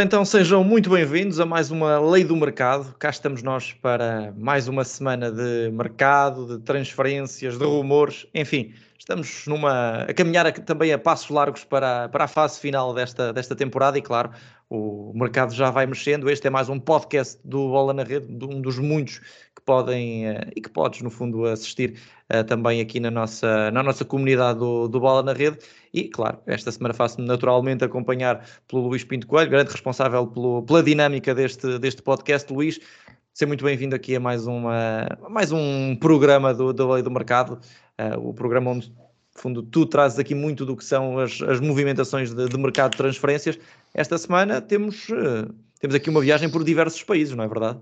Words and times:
Ora 0.00 0.06
então, 0.06 0.24
sejam 0.24 0.64
muito 0.64 0.88
bem-vindos 0.88 1.38
a 1.40 1.44
mais 1.44 1.70
uma 1.70 2.00
Lei 2.00 2.24
do 2.24 2.34
Mercado. 2.34 2.94
Cá 2.98 3.10
estamos 3.10 3.42
nós 3.42 3.74
para 3.74 4.32
mais 4.34 4.66
uma 4.66 4.82
semana 4.82 5.30
de 5.30 5.70
mercado, 5.70 6.56
de 6.56 6.64
transferências, 6.64 7.58
de 7.58 7.64
rumores, 7.66 8.26
enfim, 8.34 8.72
estamos 8.98 9.46
numa, 9.46 10.04
a 10.04 10.14
caminhar 10.14 10.50
também 10.52 10.90
a 10.90 10.98
passos 10.98 11.28
largos 11.28 11.64
para, 11.64 12.08
para 12.08 12.24
a 12.24 12.28
fase 12.28 12.58
final 12.58 12.94
desta, 12.94 13.30
desta 13.30 13.54
temporada 13.54 13.98
e, 13.98 14.00
claro, 14.00 14.30
o 14.70 15.12
mercado 15.14 15.52
já 15.52 15.70
vai 15.70 15.84
mexendo. 15.84 16.30
Este 16.30 16.46
é 16.46 16.50
mais 16.50 16.70
um 16.70 16.80
podcast 16.80 17.38
do 17.44 17.68
Bola 17.68 17.92
na 17.92 18.02
Rede, 18.02 18.26
um 18.42 18.62
dos 18.62 18.78
muitos 18.78 19.18
que 19.54 19.60
podem 19.66 20.30
uh, 20.30 20.50
e 20.56 20.62
que 20.62 20.70
podes, 20.70 21.02
no 21.02 21.10
fundo, 21.10 21.44
assistir 21.44 22.00
uh, 22.32 22.44
também 22.44 22.80
aqui 22.80 23.00
na 23.00 23.10
nossa, 23.10 23.70
na 23.70 23.82
nossa 23.82 24.04
comunidade 24.04 24.58
do, 24.58 24.88
do 24.88 25.00
Bola 25.00 25.22
na 25.22 25.32
Rede. 25.32 25.58
E, 25.92 26.04
claro, 26.04 26.38
esta 26.46 26.70
semana 26.70 26.94
faço-me 26.94 27.26
naturalmente 27.26 27.84
acompanhar 27.84 28.46
pelo 28.68 28.88
Luís 28.88 29.04
Pinto 29.04 29.26
Coelho, 29.26 29.50
grande 29.50 29.72
responsável 29.72 30.26
pelo, 30.26 30.62
pela 30.62 30.82
dinâmica 30.82 31.34
deste, 31.34 31.78
deste 31.78 32.02
podcast. 32.02 32.52
Luís, 32.52 32.78
seja 33.34 33.48
muito 33.48 33.64
bem-vindo 33.64 33.94
aqui 33.94 34.14
a 34.14 34.20
mais, 34.20 34.46
uma, 34.46 35.06
mais 35.28 35.50
um 35.52 35.96
programa 35.96 36.54
do, 36.54 36.72
da 36.72 36.86
Lei 36.94 37.02
do 37.02 37.10
Mercado, 37.10 37.58
uh, 37.98 38.28
o 38.28 38.32
programa 38.32 38.70
onde, 38.70 38.92
fundo, 39.34 39.62
tu 39.62 39.86
trazes 39.86 40.18
aqui 40.18 40.34
muito 40.34 40.64
do 40.64 40.76
que 40.76 40.84
são 40.84 41.18
as, 41.18 41.40
as 41.42 41.60
movimentações 41.60 42.32
de, 42.32 42.48
de 42.48 42.58
mercado 42.58 42.92
de 42.92 42.98
transferências. 42.98 43.58
Esta 43.92 44.16
semana 44.16 44.60
temos, 44.60 45.08
uh, 45.08 45.52
temos 45.80 45.94
aqui 45.94 46.08
uma 46.08 46.20
viagem 46.20 46.48
por 46.48 46.62
diversos 46.62 47.02
países, 47.02 47.34
não 47.34 47.44
é 47.44 47.48
verdade? 47.48 47.80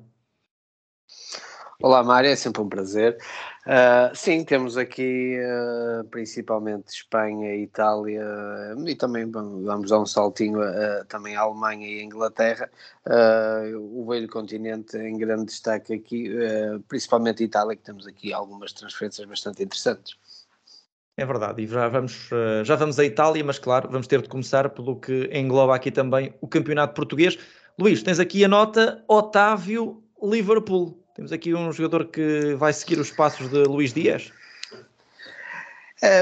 Olá, 1.81 2.03
Mário, 2.03 2.29
é 2.29 2.35
sempre 2.35 2.61
um 2.61 2.69
prazer. 2.69 3.17
Uh, 3.65 4.13
sim, 4.13 4.45
temos 4.45 4.77
aqui 4.77 5.39
uh, 5.39 6.03
principalmente 6.09 6.89
Espanha, 6.89 7.55
Itália 7.55 8.21
e 8.85 8.97
também 8.97 9.31
vamos 9.31 9.89
dar 9.89 10.01
um 10.01 10.05
saltinho 10.05 10.59
uh, 10.61 11.05
também 11.07 11.37
à 11.37 11.43
Alemanha 11.43 11.87
e 11.87 12.03
Inglaterra. 12.03 12.69
o 13.81 14.05
velho 14.09 14.29
continente 14.29 14.97
em 14.97 15.17
grande 15.17 15.45
destaque 15.45 15.95
aqui, 15.95 16.29
principalmente 16.89 17.45
Itália, 17.45 17.77
que 17.77 17.83
temos 17.85 18.09
aqui 18.09 18.33
algumas 18.33 18.73
transferências 18.73 19.29
bastante 19.29 19.63
interessantes. 19.63 20.17
É 21.17 21.25
verdade, 21.25 21.63
e 21.63 21.67
já 21.69 21.89
vamos, 21.89 22.29
já 22.65 22.75
vamos 22.75 22.99
à 22.99 23.05
Itália, 23.05 23.45
mas 23.45 23.59
claro, 23.61 23.89
vamos 23.89 24.09
ter 24.09 24.21
de 24.21 24.29
começar 24.29 24.69
pelo 24.71 24.97
que 24.99 25.31
engloba 25.33 25.77
aqui 25.77 25.93
também 25.93 26.35
o 26.41 26.49
campeonato 26.49 26.95
português. 26.95 27.39
Luís, 27.79 28.03
tens 28.03 28.19
aqui 28.19 28.45
a 28.45 28.49
nota 28.49 29.05
Otávio 29.07 30.03
Liverpool. 30.21 31.08
Temos 31.19 31.33
aqui 31.33 31.53
um 31.53 31.73
jogador 31.73 32.07
que 32.07 32.55
vai 32.55 32.73
seguir 32.73 33.01
os 33.01 33.11
passos 33.11 33.51
de 33.51 33.65
Luís 33.65 33.93
Dias. 33.93 34.33
É, 36.01 36.21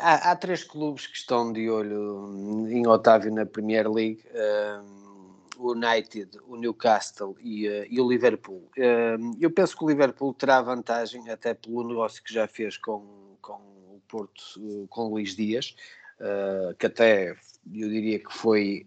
há, 0.00 0.30
há, 0.30 0.34
três 0.34 0.64
clubes 0.64 1.06
que 1.06 1.18
estão 1.18 1.52
de 1.52 1.68
olho 1.68 2.66
em 2.70 2.86
Otávio 2.86 3.30
na 3.34 3.44
Premier 3.44 3.86
League: 3.86 4.24
um, 4.34 5.34
o 5.58 5.72
United, 5.72 6.38
o 6.46 6.56
Newcastle 6.56 7.36
e, 7.38 7.68
uh, 7.68 7.86
e 7.90 8.00
o 8.00 8.08
Liverpool. 8.08 8.66
Um, 8.78 9.36
eu 9.38 9.50
penso 9.50 9.76
que 9.76 9.84
o 9.84 9.88
Liverpool 9.90 10.32
terá 10.32 10.62
vantagem, 10.62 11.28
até 11.28 11.52
pelo 11.52 11.86
negócio 11.86 12.24
que 12.24 12.32
já 12.32 12.48
fez 12.48 12.78
com, 12.78 13.36
com 13.42 13.52
o 13.52 14.00
Porto, 14.08 14.42
uh, 14.56 14.88
com 14.88 15.02
o 15.02 15.10
Luís 15.10 15.36
Dias, 15.36 15.76
uh, 16.18 16.74
que 16.78 16.86
até 16.86 17.32
eu 17.32 17.88
diria 17.90 18.18
que 18.18 18.32
foi 18.32 18.86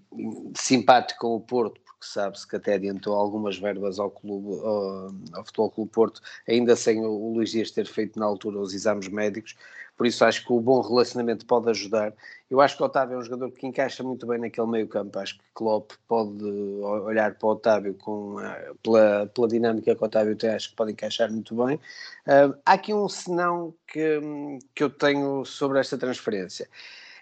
simpático 0.55 1.19
com 1.19 1.35
o 1.35 1.41
Porto, 1.41 1.79
sabe-se 2.05 2.47
que 2.47 2.55
até 2.55 2.75
adiantou 2.75 3.15
algumas 3.15 3.57
verbas 3.57 3.99
ao 3.99 4.09
clube, 4.09 4.59
ao, 4.59 5.13
ao 5.33 5.45
Futebol 5.45 5.71
Clube 5.71 5.91
Porto, 5.91 6.21
ainda 6.47 6.75
sem 6.75 6.99
o, 7.05 7.09
o 7.09 7.33
Luís 7.33 7.51
Dias 7.51 7.71
ter 7.71 7.85
feito 7.85 8.19
na 8.19 8.25
altura 8.25 8.59
os 8.59 8.73
exames 8.73 9.07
médicos, 9.07 9.55
por 9.95 10.07
isso 10.07 10.25
acho 10.25 10.45
que 10.45 10.51
o 10.51 10.59
bom 10.59 10.81
relacionamento 10.81 11.45
pode 11.45 11.69
ajudar. 11.69 12.13
Eu 12.49 12.59
acho 12.61 12.75
que 12.75 12.83
o 12.83 12.85
Otávio 12.85 13.15
é 13.15 13.17
um 13.17 13.23
jogador 13.23 13.51
que 13.51 13.67
encaixa 13.67 14.03
muito 14.03 14.25
bem 14.25 14.39
naquele 14.39 14.67
meio 14.67 14.87
campo, 14.87 15.19
acho 15.19 15.37
que 15.37 15.43
Klopp 15.53 15.91
pode 16.07 16.43
olhar 16.43 17.35
para 17.35 17.47
o 17.47 17.51
Otávio 17.51 17.93
com, 17.95 18.39
eh, 18.39 18.71
pela, 18.81 19.27
pela 19.27 19.47
dinâmica 19.47 19.95
que 19.95 20.01
o 20.01 20.05
Otávio 20.05 20.35
tem, 20.35 20.49
acho 20.49 20.71
que 20.71 20.75
pode 20.75 20.91
encaixar 20.91 21.31
muito 21.31 21.55
bem. 21.55 21.75
Uh, 21.75 22.57
há 22.65 22.73
aqui 22.73 22.93
um 22.93 23.07
senão 23.07 23.73
que, 23.87 24.19
que 24.73 24.83
eu 24.83 24.89
tenho 24.89 25.45
sobre 25.45 25.79
esta 25.79 25.97
transferência 25.97 26.67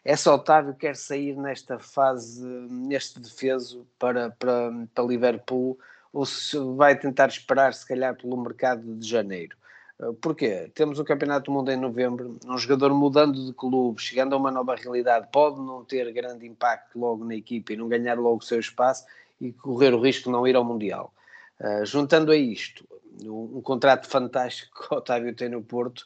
é 0.03 0.15
só 0.15 0.35
Otávio 0.35 0.73
quer 0.73 0.95
sair 0.95 1.35
nesta 1.35 1.77
fase, 1.77 2.43
neste 2.43 3.19
defeso 3.19 3.85
para, 3.99 4.31
para, 4.31 4.71
para 4.93 5.03
Liverpool 5.03 5.77
ou 6.11 6.25
se 6.25 6.57
vai 6.75 6.97
tentar 6.97 7.27
esperar 7.27 7.73
se 7.73 7.87
calhar 7.87 8.15
pelo 8.15 8.35
mercado 8.35 8.95
de 8.95 9.07
janeiro. 9.07 9.55
Eh, 10.01 10.11
porquê? 10.19 10.71
Temos 10.73 10.99
o 10.99 11.05
Campeonato 11.05 11.45
do 11.45 11.51
Mundo 11.51 11.71
em 11.71 11.77
novembro, 11.77 12.37
um 12.45 12.57
jogador 12.57 12.93
mudando 12.93 13.45
de 13.45 13.53
clube, 13.53 14.01
chegando 14.01 14.33
a 14.33 14.37
uma 14.37 14.51
nova 14.51 14.75
realidade, 14.75 15.27
pode 15.31 15.59
não 15.59 15.85
ter 15.85 16.11
grande 16.11 16.47
impacto 16.47 16.99
logo 16.99 17.23
na 17.23 17.35
equipe 17.35 17.73
e 17.73 17.77
não 17.77 17.87
ganhar 17.87 18.17
logo 18.17 18.37
o 18.37 18.45
seu 18.45 18.59
espaço 18.59 19.05
e 19.39 19.51
correr 19.53 19.93
o 19.93 20.01
risco 20.01 20.25
de 20.25 20.31
não 20.31 20.47
ir 20.47 20.55
ao 20.55 20.63
Mundial. 20.63 21.13
Uh, 21.59 21.85
juntando 21.85 22.31
a 22.31 22.35
isto, 22.35 22.83
um, 23.23 23.57
um 23.57 23.61
contrato 23.61 24.07
fantástico 24.07 24.87
que 24.87 24.93
o 24.93 24.97
Otávio 24.97 25.33
tem 25.35 25.49
no 25.49 25.61
Porto, 25.61 26.05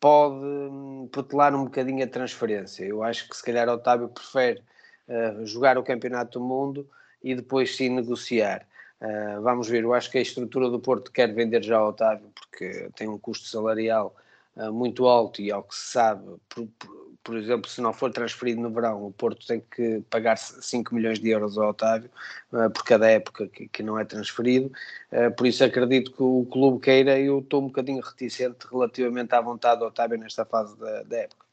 pode 0.00 0.36
hum, 0.36 1.08
protelar 1.10 1.54
um 1.54 1.64
bocadinho 1.64 2.04
a 2.04 2.06
transferência. 2.06 2.84
Eu 2.84 3.02
acho 3.02 3.28
que 3.28 3.36
se 3.36 3.42
calhar 3.42 3.68
Otávio 3.68 4.08
prefere 4.08 4.62
uh, 5.08 5.44
jogar 5.44 5.78
o 5.78 5.82
Campeonato 5.82 6.38
do 6.38 6.44
Mundo 6.44 6.88
e 7.22 7.34
depois 7.34 7.76
sim 7.76 7.88
negociar. 7.88 8.66
Uh, 9.00 9.40
vamos 9.42 9.68
ver, 9.68 9.84
eu 9.84 9.94
acho 9.94 10.10
que 10.10 10.18
a 10.18 10.22
estrutura 10.22 10.68
do 10.68 10.80
Porto 10.80 11.12
quer 11.12 11.32
vender 11.32 11.62
já 11.62 11.82
Otávio 11.84 12.30
porque 12.34 12.90
tem 12.96 13.08
um 13.08 13.18
custo 13.18 13.46
salarial 13.46 14.14
uh, 14.56 14.72
muito 14.72 15.06
alto 15.06 15.40
e 15.40 15.52
ao 15.52 15.62
que 15.62 15.74
se 15.74 15.92
sabe, 15.92 16.36
por, 16.48 16.66
por, 16.78 17.07
por, 17.22 17.36
exemplo, 17.36 17.68
se 17.68 17.80
não 17.80 17.92
for 17.92 18.10
transferido 18.10 18.60
no 18.60 18.70
verão, 18.70 19.06
o 19.06 19.12
Porto 19.12 19.46
tem 19.46 19.62
que 19.70 20.02
pagar 20.10 20.36
5 20.36 20.94
milhões 20.94 21.18
de 21.18 21.30
euros 21.30 21.58
ao 21.58 21.70
Otávio 21.70 22.10
uh, 22.52 22.70
por 22.70 22.84
cada 22.84 23.08
época 23.08 23.48
que, 23.48 23.82
não 23.82 23.98
é 23.98 24.04
transferido. 24.04 24.72
Uh, 25.12 25.34
por 25.34 25.46
isso 25.46 25.62
acredito 25.62 26.12
que 26.12 26.22
o 26.22 26.46
clube 26.50 26.80
queira 26.80 27.18
e 27.18 27.26
eu 27.26 27.40
estou 27.40 27.62
um 27.62 27.66
bocadinho 27.66 28.00
reticente 28.00 28.66
relativamente 28.70 29.34
à 29.34 29.40
vontade 29.40 29.80
do 29.80 29.86
Otávio 29.86 30.18
nesta 30.18 30.44
fase 30.44 30.78
da, 30.78 31.02
da 31.02 31.16
época. 31.18 31.46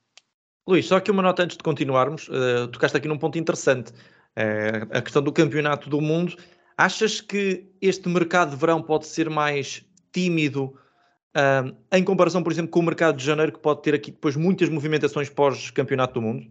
Luís, 0.68 0.88
só 0.88 1.00
que 1.00 1.12
uma 1.12 1.22
nota 1.22 1.44
antes 1.44 1.58
de 1.58 1.64
continuarmos, 1.64 2.28
uh, 2.30 2.68
tocaste 2.72 2.98
aqui 2.98 3.08
num 3.08 3.18
ponto 3.18 3.38
interessante, 3.38 3.92
uh, 3.92 4.98
a 4.98 5.02
questão 5.02 5.22
do 5.22 5.32
campeonato 5.32 5.90
do 5.90 6.02
mundo. 6.02 6.36
Achas 6.78 7.22
que 7.22 7.66
este 7.82 8.10
mercado 8.10 8.52
de 8.52 8.58
verão 8.58 8.82
pode 8.82 9.06
ser 9.06 9.30
mais 9.30 9.86
tímido 10.12 10.76
um, 11.36 11.76
em 11.92 12.04
comparação, 12.04 12.42
por 12.42 12.52
exemplo, 12.52 12.72
com 12.72 12.80
o 12.80 12.84
mercado 12.84 13.18
de 13.18 13.26
janeiro, 13.26 13.52
que 13.52 13.60
pode 13.60 13.82
ter 13.82 13.94
aqui 13.94 14.12
depois 14.12 14.36
muitas 14.36 14.70
movimentações 14.70 15.30
pós-campeonato 15.30 16.14
do 16.16 16.22
mundo? 16.22 16.48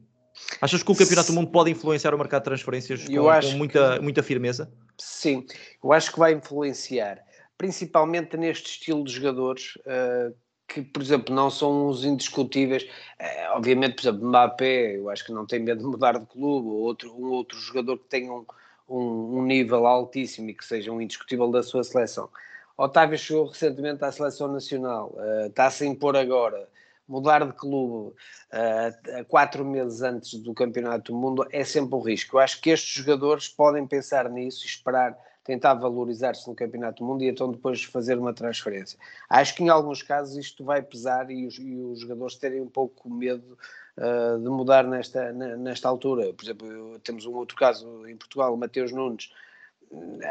Achas 0.60 0.82
que 0.82 0.90
o 0.90 0.96
campeonato 0.96 1.32
do 1.32 1.34
mundo 1.34 1.50
pode 1.50 1.70
influenciar 1.70 2.14
o 2.14 2.18
mercado 2.18 2.42
de 2.42 2.44
transferências 2.46 3.04
com, 3.06 3.14
com 3.14 3.56
muita, 3.56 3.94
que... 3.94 4.02
muita 4.02 4.22
firmeza? 4.22 4.70
Sim, 4.98 5.46
eu 5.82 5.92
acho 5.92 6.12
que 6.12 6.18
vai 6.18 6.32
influenciar, 6.32 7.18
principalmente 7.56 8.36
neste 8.36 8.70
estilo 8.70 9.04
de 9.04 9.12
jogadores. 9.12 9.76
Uh, 9.86 10.34
que, 10.66 10.82
por 10.82 11.02
exemplo, 11.02 11.34
não 11.34 11.50
são 11.50 11.86
os 11.86 12.04
indiscutíveis. 12.04 12.86
É, 13.18 13.48
obviamente, 13.50 13.94
por 13.94 14.02
exemplo, 14.02 14.28
Mbappé, 14.28 14.96
eu 14.96 15.08
acho 15.10 15.24
que 15.24 15.32
não 15.32 15.46
tem 15.46 15.60
medo 15.60 15.80
de 15.80 15.86
mudar 15.86 16.18
de 16.18 16.26
clube, 16.26 16.68
ou 16.68 16.80
outro, 16.80 17.14
um 17.14 17.30
outro 17.30 17.58
jogador 17.58 17.98
que 17.98 18.08
tenha 18.08 18.32
um, 18.32 18.44
um, 18.88 19.38
um, 19.38 19.42
nível 19.44 19.86
altíssimo 19.86 20.50
e 20.50 20.54
que 20.54 20.64
seja 20.64 20.90
um 20.90 21.00
indiscutível 21.00 21.50
da 21.50 21.62
sua 21.62 21.84
seleção. 21.84 22.28
Otávio 22.76 23.16
chegou 23.16 23.46
recentemente 23.46 24.04
à 24.04 24.10
seleção 24.10 24.48
nacional, 24.48 25.14
uh, 25.14 25.46
está-se 25.46 25.84
a 25.84 25.86
impor 25.86 26.16
agora. 26.16 26.68
Mudar 27.06 27.46
de 27.46 27.52
clube 27.52 28.14
uh, 28.14 29.24
quatro 29.28 29.64
meses 29.64 30.00
antes 30.00 30.34
do 30.38 30.54
Campeonato 30.54 31.12
do 31.12 31.18
Mundo 31.18 31.46
é 31.52 31.62
sempre 31.62 31.94
um 31.94 32.00
risco. 32.00 32.36
Eu 32.36 32.40
acho 32.40 32.60
que 32.60 32.70
estes 32.70 33.04
jogadores 33.04 33.46
podem 33.46 33.86
pensar 33.86 34.28
nisso 34.30 34.64
e 34.64 34.66
esperar, 34.66 35.16
tentar 35.44 35.74
valorizar-se 35.74 36.48
no 36.48 36.54
Campeonato 36.54 37.04
do 37.04 37.06
Mundo 37.06 37.22
e 37.22 37.28
então 37.28 37.52
depois 37.52 37.84
fazer 37.84 38.18
uma 38.18 38.32
transferência. 38.32 38.98
Acho 39.28 39.54
que 39.54 39.62
em 39.62 39.68
alguns 39.68 40.02
casos 40.02 40.36
isto 40.38 40.64
vai 40.64 40.80
pesar 40.80 41.30
e 41.30 41.46
os, 41.46 41.58
e 41.58 41.76
os 41.76 42.00
jogadores 42.00 42.36
terem 42.36 42.62
um 42.62 42.70
pouco 42.70 43.08
medo 43.10 43.56
uh, 43.98 44.38
de 44.38 44.48
mudar 44.48 44.84
nesta, 44.84 45.30
nesta 45.32 45.86
altura. 45.86 46.32
Por 46.32 46.42
exemplo, 46.42 46.98
temos 47.00 47.26
um 47.26 47.34
outro 47.34 47.54
caso 47.54 48.08
em 48.08 48.16
Portugal, 48.16 48.54
o 48.54 48.56
Mateus 48.56 48.90
Nunes. 48.90 49.30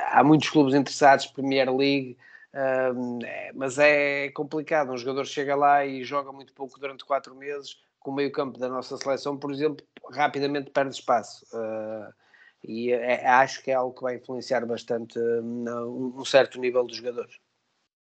Há 0.09 0.23
muitos 0.23 0.49
clubes 0.49 0.73
interessados, 0.73 1.27
Premier 1.27 1.71
League 1.73 2.17
é, 2.53 3.51
mas 3.53 3.77
é 3.79 4.29
complicado. 4.29 4.91
Um 4.91 4.97
jogador 4.97 5.25
chega 5.25 5.55
lá 5.55 5.85
e 5.85 6.03
joga 6.03 6.31
muito 6.31 6.53
pouco 6.53 6.79
durante 6.79 7.03
quatro 7.05 7.35
meses, 7.35 7.77
com 7.99 8.11
o 8.11 8.15
meio-campo 8.15 8.59
da 8.59 8.69
nossa 8.69 8.97
seleção, 8.97 9.37
por 9.37 9.51
exemplo, 9.51 9.85
rapidamente 10.11 10.69
perde 10.69 10.95
espaço. 10.95 11.45
Uh, 11.53 12.13
e 12.63 12.91
é, 12.91 13.27
acho 13.27 13.63
que 13.63 13.71
é 13.71 13.73
algo 13.73 13.95
que 13.95 14.03
vai 14.03 14.15
influenciar 14.15 14.65
bastante 14.65 15.17
uh, 15.17 16.13
um 16.17 16.23
certo 16.23 16.59
nível 16.59 16.85
dos 16.85 16.97
jogadores. 16.97 17.39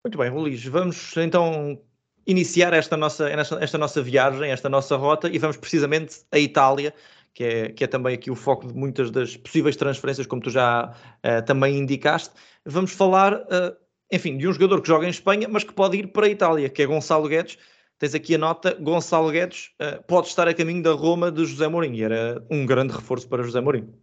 Muito 0.04 0.16
bem, 0.16 0.30
Luís, 0.30 0.64
vamos 0.64 1.14
então 1.16 1.78
iniciar 2.26 2.72
esta 2.72 2.96
nossa, 2.96 3.28
esta 3.28 3.78
nossa 3.78 4.02
viagem, 4.02 4.50
esta 4.50 4.68
nossa 4.68 4.96
rota 4.96 5.28
e 5.28 5.38
vamos 5.38 5.56
precisamente 5.56 6.20
à 6.32 6.38
Itália, 6.38 6.94
que 7.34 7.44
é, 7.44 7.68
que 7.70 7.84
é 7.84 7.86
também 7.86 8.14
aqui 8.14 8.30
o 8.30 8.36
foco 8.36 8.66
de 8.66 8.74
muitas 8.74 9.10
das 9.10 9.36
possíveis 9.36 9.76
transferências, 9.76 10.26
como 10.26 10.42
tu 10.42 10.50
já 10.50 10.90
uh, 10.90 11.44
também 11.44 11.76
indicaste. 11.76 12.34
Vamos 12.64 12.92
falar 12.92 13.34
uh, 13.34 13.76
enfim, 14.10 14.36
de 14.36 14.48
um 14.48 14.52
jogador 14.52 14.80
que 14.82 14.88
joga 14.88 15.06
em 15.06 15.10
Espanha, 15.10 15.48
mas 15.48 15.64
que 15.64 15.72
pode 15.72 15.96
ir 15.96 16.08
para 16.08 16.26
a 16.26 16.30
Itália, 16.30 16.68
que 16.68 16.82
é 16.82 16.86
Gonçalo 16.86 17.28
Guedes. 17.28 17.58
Tens 17.98 18.14
aqui 18.14 18.34
a 18.34 18.38
nota, 18.38 18.74
Gonçalo 18.74 19.30
Guedes 19.30 19.72
uh, 19.80 20.02
pode 20.04 20.28
estar 20.28 20.48
a 20.48 20.54
caminho 20.54 20.82
da 20.82 20.92
Roma 20.92 21.30
de 21.30 21.44
José 21.44 21.68
Mourinho, 21.68 21.94
e 21.96 22.02
era 22.02 22.44
um 22.50 22.64
grande 22.64 22.94
reforço 22.94 23.28
para 23.28 23.42
José 23.42 23.60
Mourinho. 23.60 23.94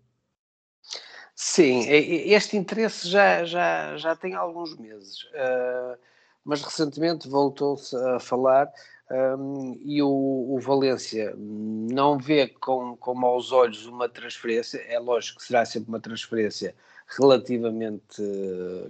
Sim, 1.35 1.87
este 1.87 2.57
interesse 2.57 3.07
já, 3.07 3.43
já, 3.43 3.95
já 3.97 4.15
tem 4.15 4.33
alguns 4.33 4.75
meses, 4.75 5.23
uh, 5.23 5.97
mas 6.43 6.63
recentemente 6.63 7.27
voltou-se 7.27 7.95
a 7.95 8.19
falar 8.19 8.71
um, 9.09 9.79
e 9.85 10.01
o, 10.01 10.07
o, 10.09 10.59
Valência 10.59 11.33
não 11.37 12.17
vê 12.17 12.47
com, 12.47 12.97
com 12.97 13.13
maus 13.13 13.51
olhos 13.51 13.85
uma 13.85 14.09
transferência, 14.09 14.79
é 14.79 14.99
lógico 14.99 15.39
que 15.39 15.45
será 15.45 15.63
sempre 15.63 15.89
uma 15.89 15.99
transferência 15.99 16.75
relativamente 17.17 18.21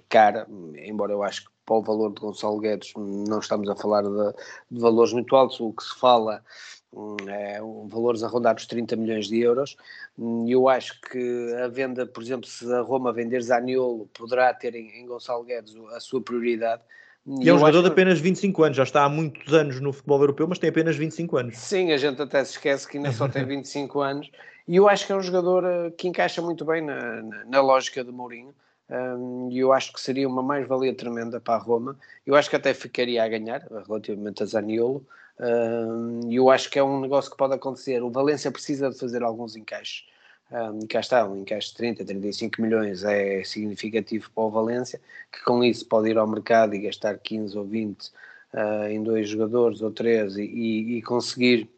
cara, 0.10 0.48
embora 0.75 1.12
eu 1.12 1.24
acho 1.24 1.46
que 1.46 1.52
para 1.66 1.75
o 1.75 1.81
valor 1.81 2.14
de 2.14 2.22
Gonçalo 2.22 2.60
Guedes 2.60 2.94
não 2.96 3.40
estamos 3.40 3.69
a 3.69 3.75
falar 3.75 4.02
de, 4.02 4.34
de 4.72 4.80
valores 4.80 5.12
muito 5.12 5.36
altos, 5.36 5.60
o 5.60 5.74
que 5.74 5.84
se 5.84 6.00
fala 6.00 6.42
é, 7.28 7.60
valores 7.90 8.24
a 8.24 8.28
rondar 8.28 8.56
os 8.56 8.66
30 8.66 8.96
milhões 8.96 9.28
de 9.28 9.40
euros. 9.40 9.75
E 10.18 10.52
eu 10.52 10.69
acho 10.69 11.00
que 11.02 11.54
a 11.64 11.68
venda, 11.68 12.06
por 12.06 12.24
exemplo, 12.24 12.48
se 12.48 12.72
a 12.74 12.81
Roma 12.81 13.12
vender 13.14 13.42
Zaniolo, 13.42 14.10
poderá 14.14 14.54
ter 14.54 14.75
em, 14.75 15.02
em 15.02 15.06
Gonçalo 15.06 15.44
Guedes 15.44 15.75
a 15.94 16.00
sua 16.00 16.22
prioridade. 16.22 16.81
E 17.42 17.50
é 17.50 17.54
um 17.54 17.60
jogador 17.60 17.81
de 17.81 17.90
apenas 17.90 18.19
25 18.19 18.64
anos, 18.64 18.78
já 18.78 18.84
está 18.84 19.04
há 19.04 19.10
muitos 19.10 19.54
anos 19.54 19.81
no 19.81 19.92
futebol 19.92 20.22
europeu, 20.22 20.48
mas 20.48 20.60
tem 20.60 20.69
apenas 20.69 20.96
25 20.96 21.38
anos. 21.38 21.58
Sim, 21.58 21.92
a 21.92 21.98
gente 21.98 22.22
até 22.22 22.42
se 22.46 22.52
esquece 22.52 22.88
que 22.88 22.98
ainda 22.98 23.12
só 23.12 23.28
tem 23.28 23.44
25 23.46 24.00
anos. 24.00 24.31
E 24.68 24.75
eu 24.75 24.90
acho 24.90 25.06
que 25.06 25.12
é 25.12 25.16
um 25.16 25.22
jogador 25.22 25.64
eh, 25.64 25.92
que 25.92 26.08
encaixa 26.08 26.42
muito 26.42 26.66
bem 26.66 26.81
na, 26.81 27.22
na, 27.22 27.46
na 27.46 27.62
lógica 27.62 28.04
de 28.04 28.12
Mourinho. 28.12 28.54
E 29.52 29.60
eu 29.60 29.74
acho 29.74 29.92
que 29.92 30.00
seria 30.00 30.28
uma 30.30 30.42
mais-valia 30.42 30.94
tremenda 30.96 31.42
para 31.42 31.56
a 31.56 31.58
Roma. 31.58 31.98
Eu 32.25 32.36
acho 32.36 32.50
que 32.50 32.56
até 32.56 32.74
ficaria 32.74 33.22
a 33.22 33.28
ganhar 33.28 33.68
relativamente 33.86 34.44
a 34.44 34.46
Zaniolo. 34.46 35.06
E 36.30 36.36
eu 36.36 36.50
acho 36.50 36.69
que 36.69 36.80
é 36.80 36.84
um 36.84 37.02
negócio 37.02 37.30
que 37.30 37.36
pode 37.36 37.54
acontecer. 37.54 38.02
O 38.02 38.10
Valência 38.10 38.50
precisa 38.50 38.90
de 38.90 38.98
fazer 38.98 39.24
alguns 39.24 39.58
encaixes. 39.58 40.06
Um, 40.50 40.88
cá 40.88 41.02
está, 41.02 41.28
um 41.28 41.38
encaixe 41.38 41.69
de 41.69 41.75
30, 41.75 42.06
35 42.06 42.62
milhões 42.62 43.04
é 43.04 43.44
significativo 43.44 44.31
para 44.31 44.44
o 44.44 44.50
Valência, 44.50 45.02
que 45.31 45.44
com 45.44 45.62
isso 45.64 45.86
pode 45.86 46.10
ir 46.10 46.18
ao 46.18 46.25
mercado 46.25 46.74
e 46.74 46.80
gastar 46.80 47.18
15 47.18 47.58
ou 47.58 47.66
20 47.66 48.02
uh, 48.02 48.12
ah, 48.54 48.90
em 48.92 49.04
dois 49.04 49.28
jogadores 49.28 49.81
ou 49.81 49.92
três 49.92 50.38
e, 50.38 50.44
e, 50.44 50.98
e 50.98 51.02
conseguir 51.02 51.69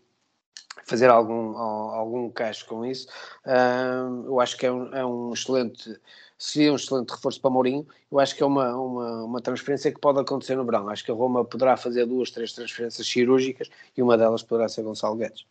fazer 0.90 1.10
algum, 1.10 1.58
algum 1.58 2.26
encaixe 2.26 2.66
com 2.66 2.86
isso. 2.86 3.08
Uh, 3.46 4.26
eu 4.26 4.40
acho 4.40 4.58
que 4.58 4.66
é 4.66 4.72
um, 4.72 4.94
é 4.94 5.06
um 5.06 5.32
excelente 5.34 6.00
seria 6.40 6.72
um 6.72 6.78
excelente 6.78 7.12
reforço 7.12 7.42
para 7.42 7.52
Mourinho. 7.52 7.86
Eu 8.10 8.18
acho 8.18 8.36
que 8.36 8.42
é 8.42 8.46
uma, 8.46 8.74
uma, 8.76 9.24
uma 9.26 9.42
transferência 9.42 9.92
que 9.92 10.00
pode 10.00 10.20
acontecer 10.20 10.56
no 10.56 10.66
verão. 10.66 10.88
Acho 10.88 11.04
que 11.04 11.12
a 11.12 11.14
Roma 11.14 11.44
poderá 11.44 11.76
fazer 11.76 12.06
duas, 12.06 12.32
três 12.32 12.54
transferências 12.54 13.06
cirúrgicas 13.06 13.70
e 13.96 14.02
uma 14.02 14.18
delas 14.18 14.42
poderá 14.42 14.70
ser 14.70 14.84
Gonçalo 14.84 15.18
Guedes. 15.18 15.46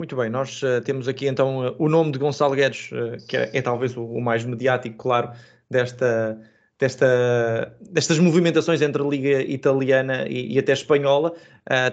Muito 0.00 0.14
bem, 0.14 0.30
nós 0.30 0.62
uh, 0.62 0.80
temos 0.84 1.08
aqui 1.08 1.26
então 1.26 1.70
uh, 1.70 1.74
o 1.76 1.88
nome 1.88 2.12
de 2.12 2.20
Gonçalo 2.20 2.54
Guedes, 2.54 2.92
uh, 2.92 3.26
que 3.26 3.36
é, 3.36 3.50
é 3.52 3.60
talvez 3.60 3.96
o, 3.96 4.04
o, 4.04 4.20
mais 4.20 4.44
mediático, 4.44 4.96
claro, 4.96 5.32
desta, 5.68 6.40
desta, 6.78 7.76
destas 7.90 8.18
movimentações 8.18 8.80
entre 8.80 9.02
a 9.02 9.04
Liga 9.04 9.42
Italiana 9.42 10.26
e, 10.28 10.54
e 10.54 10.58
até 10.58 10.72
Espanhola. 10.72 11.34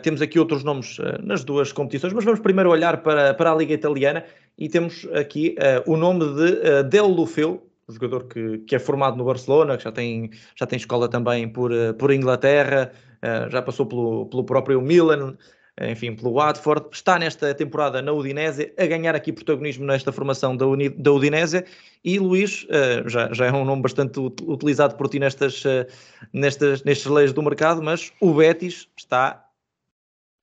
temos 0.03 0.21
aqui 0.21 0.39
outros 0.39 0.63
nomes 0.63 0.97
nas 1.23 1.43
duas 1.43 1.71
competições, 1.71 2.13
mas 2.13 2.23
vamos 2.23 2.39
primeiro 2.39 2.69
olhar 2.69 3.01
para, 3.01 3.33
para 3.33 3.51
a 3.51 3.55
Liga 3.55 3.73
Italiana 3.73 4.23
e 4.57 4.69
temos 4.69 5.07
aqui 5.13 5.55
o 5.85 5.97
nome 5.97 6.25
de 6.35 6.83
Del 6.83 7.07
Lufeu, 7.07 7.65
um 7.87 7.93
jogador 7.93 8.25
que, 8.27 8.59
que 8.59 8.75
é 8.75 8.79
formado 8.79 9.17
no 9.17 9.25
Barcelona, 9.25 9.77
que 9.77 9.83
já 9.83 9.91
tem, 9.91 10.31
já 10.55 10.65
tem 10.65 10.77
escola 10.77 11.07
também 11.07 11.47
por, 11.47 11.71
por 11.97 12.11
Inglaterra, 12.11 12.91
uh, 13.23 13.49
já 13.49 13.61
passou 13.61 13.85
pelo, 13.85 14.25
pelo 14.25 14.43
próprio 14.43 14.81
Milan, 14.81 15.37
enfim, 15.81 16.15
pelo 16.15 16.33
Watford, 16.33 16.87
está 16.91 17.19
nesta 17.19 17.53
temporada 17.53 18.01
na 18.01 18.11
Udinese 18.11 18.73
a 18.77 18.85
ganhar 18.85 19.15
aqui 19.15 19.33
protagonismo 19.33 19.85
nesta 19.85 20.11
formação 20.11 20.55
da, 20.55 20.65
Uni, 20.65 20.89
da 20.89 21.11
Udinese 21.11 21.65
e 22.03 22.17
Luís 22.17 22.63
uh, 22.63 23.07
já, 23.07 23.31
já 23.33 23.47
é 23.47 23.51
um 23.51 23.65
nome 23.65 23.81
bastante 23.81 24.19
utilizado 24.19 24.95
por 24.95 25.09
ti 25.09 25.19
nestas, 25.19 25.65
uh, 25.65 25.85
nestas, 26.31 26.83
nestas 26.83 27.11
leis 27.11 27.33
do 27.33 27.43
mercado, 27.43 27.81
mas 27.81 28.11
o 28.21 28.33
Betis 28.33 28.87
está 28.95 29.45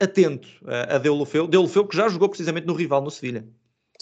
atento 0.01 0.49
a 0.91 0.99
Deulofeu, 0.99 1.47
Deulofeu 1.47 1.87
que 1.87 1.97
já 1.97 2.09
jogou 2.09 2.29
precisamente 2.29 2.67
no 2.67 2.75
rival 2.75 3.01
no 3.01 3.11
Sevilha. 3.11 3.45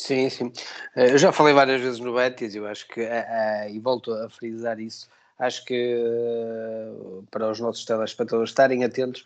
Sim, 0.00 0.30
sim. 0.30 0.52
Eh, 0.96 1.12
eu 1.12 1.18
já 1.18 1.30
falei 1.30 1.52
várias 1.52 1.80
vezes 1.80 2.00
no 2.00 2.14
Betis, 2.14 2.54
eu 2.54 2.66
acho 2.66 2.88
que, 2.88 3.02
eh, 3.02 3.26
eh, 3.28 3.70
e 3.70 3.78
volto 3.78 4.12
a 4.12 4.30
frisar 4.30 4.80
isso, 4.80 5.08
acho 5.38 5.64
que 5.64 5.96
para 7.30 7.50
os 7.50 7.60
nossos 7.60 7.84
telespectadores 7.84 8.50
estarem 8.50 8.82
atentos 8.82 9.24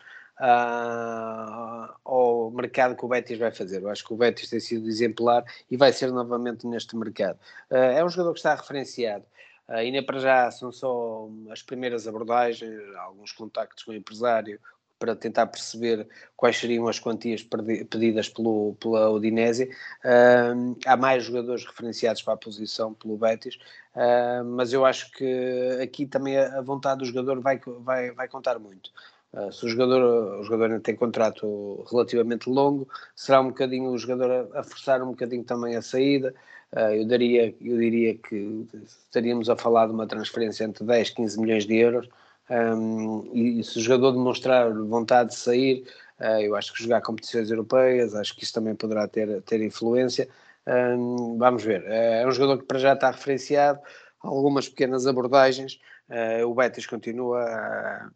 ao 2.04 2.50
mercado 2.50 2.96
que 2.96 3.04
o 3.04 3.08
Betis 3.08 3.38
vai 3.38 3.50
fazer. 3.50 3.82
Eu 3.82 3.90
acho 3.90 4.04
que 4.04 4.12
o 4.12 4.16
Betis 4.16 4.50
tem 4.50 4.60
sido 4.60 4.88
exemplar 4.88 5.44
e 5.70 5.76
vai 5.76 5.92
ser 5.92 6.10
novamente 6.10 6.66
neste 6.66 6.96
mercado. 6.96 7.38
é 7.70 8.04
um 8.04 8.08
jogador 8.08 8.32
que 8.32 8.40
está 8.40 8.54
referenciado. 8.54 9.24
ainda 9.68 10.02
para 10.02 10.18
já 10.18 10.50
são 10.50 10.72
só 10.72 11.28
as 11.50 11.62
primeiras 11.62 12.08
abordagens, 12.08 12.80
alguns 12.96 13.32
contactos 13.32 13.84
com 13.84 13.92
o 13.92 13.94
empresário, 13.94 14.60
para 15.04 15.14
tentar 15.14 15.46
perceber 15.46 16.08
quais 16.36 16.56
seriam 16.56 16.88
as 16.88 16.98
quantias 16.98 17.42
pedidas 17.42 18.28
pelo, 18.28 18.74
pela 18.80 19.10
Udinese. 19.10 19.64
Uh, 20.04 20.76
há 20.86 20.96
mais 20.96 21.24
jogadores 21.24 21.64
referenciados 21.64 22.22
para 22.22 22.34
a 22.34 22.38
posição 22.38 22.94
pelo 22.94 23.18
Betis, 23.18 23.56
uh, 23.94 24.44
mas 24.44 24.72
eu 24.72 24.84
acho 24.84 25.10
que 25.12 25.78
aqui 25.82 26.06
também 26.06 26.38
a 26.38 26.60
vontade 26.62 27.00
do 27.00 27.04
jogador 27.04 27.40
vai, 27.40 27.60
vai, 27.80 28.12
vai 28.12 28.28
contar 28.28 28.58
muito. 28.58 28.90
Uh, 29.34 29.52
se 29.52 29.66
o 29.66 29.68
jogador, 29.68 30.40
o 30.40 30.44
jogador 30.44 30.66
ainda 30.66 30.80
tem 30.80 30.94
contrato 30.94 31.84
relativamente 31.90 32.48
longo, 32.48 32.88
será 33.16 33.40
um 33.40 33.48
bocadinho 33.48 33.90
o 33.90 33.98
jogador 33.98 34.48
a, 34.54 34.60
a 34.60 34.62
forçar 34.62 35.02
um 35.02 35.08
bocadinho 35.08 35.42
também 35.42 35.74
a 35.74 35.82
saída. 35.82 36.32
Uh, 36.72 36.94
eu, 36.94 37.04
daria, 37.04 37.54
eu 37.60 37.78
diria 37.78 38.14
que 38.16 38.64
estaríamos 38.86 39.50
a 39.50 39.56
falar 39.56 39.86
de 39.86 39.92
uma 39.92 40.06
transferência 40.06 40.64
entre 40.64 40.84
10 40.84 41.08
e 41.08 41.14
15 41.14 41.40
milhões 41.40 41.66
de 41.66 41.76
euros, 41.76 42.08
um, 42.48 43.28
e, 43.32 43.60
e, 43.60 43.64
se 43.64 43.78
o 43.78 43.82
jogador 43.82 44.12
demonstrar 44.12 44.72
vontade 44.72 45.30
de 45.30 45.36
sair, 45.36 45.84
uh, 46.20 46.40
eu 46.40 46.54
acho 46.54 46.72
que 46.72 46.82
jogar 46.82 47.00
competições 47.00 47.50
europeias, 47.50 48.14
acho 48.14 48.36
que 48.36 48.44
isso 48.44 48.52
também 48.52 48.74
poderá 48.74 49.08
ter, 49.08 49.42
ter 49.42 49.60
influência. 49.62 50.28
Um, 50.66 51.36
vamos 51.38 51.64
ver. 51.64 51.84
É 51.86 52.26
um 52.26 52.30
jogador 52.30 52.58
que 52.58 52.66
para 52.66 52.78
já 52.78 52.92
está 52.94 53.10
referenciado, 53.10 53.80
algumas 54.20 54.68
pequenas 54.68 55.06
abordagens. 55.06 55.80
Uh, 56.08 56.46
o 56.46 56.54
Betis 56.54 56.86
continua 56.86 58.10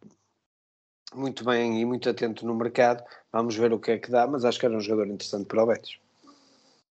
muito 1.15 1.45
bem 1.45 1.81
e 1.81 1.85
muito 1.85 2.09
atento 2.09 2.47
no 2.47 2.55
mercado. 2.55 3.03
Vamos 3.33 3.57
ver 3.57 3.73
o 3.73 3.79
que 3.79 3.93
é 3.93 3.99
que 3.99 4.11
dá, 4.11 4.27
mas 4.27 4.45
acho 4.45 4.59
que 4.59 4.67
era 4.67 4.77
um 4.77 4.81
jogador 4.81 5.11
interessante 5.12 5.47
para 5.47 5.62
o 5.62 5.67
Betis. 5.67 5.99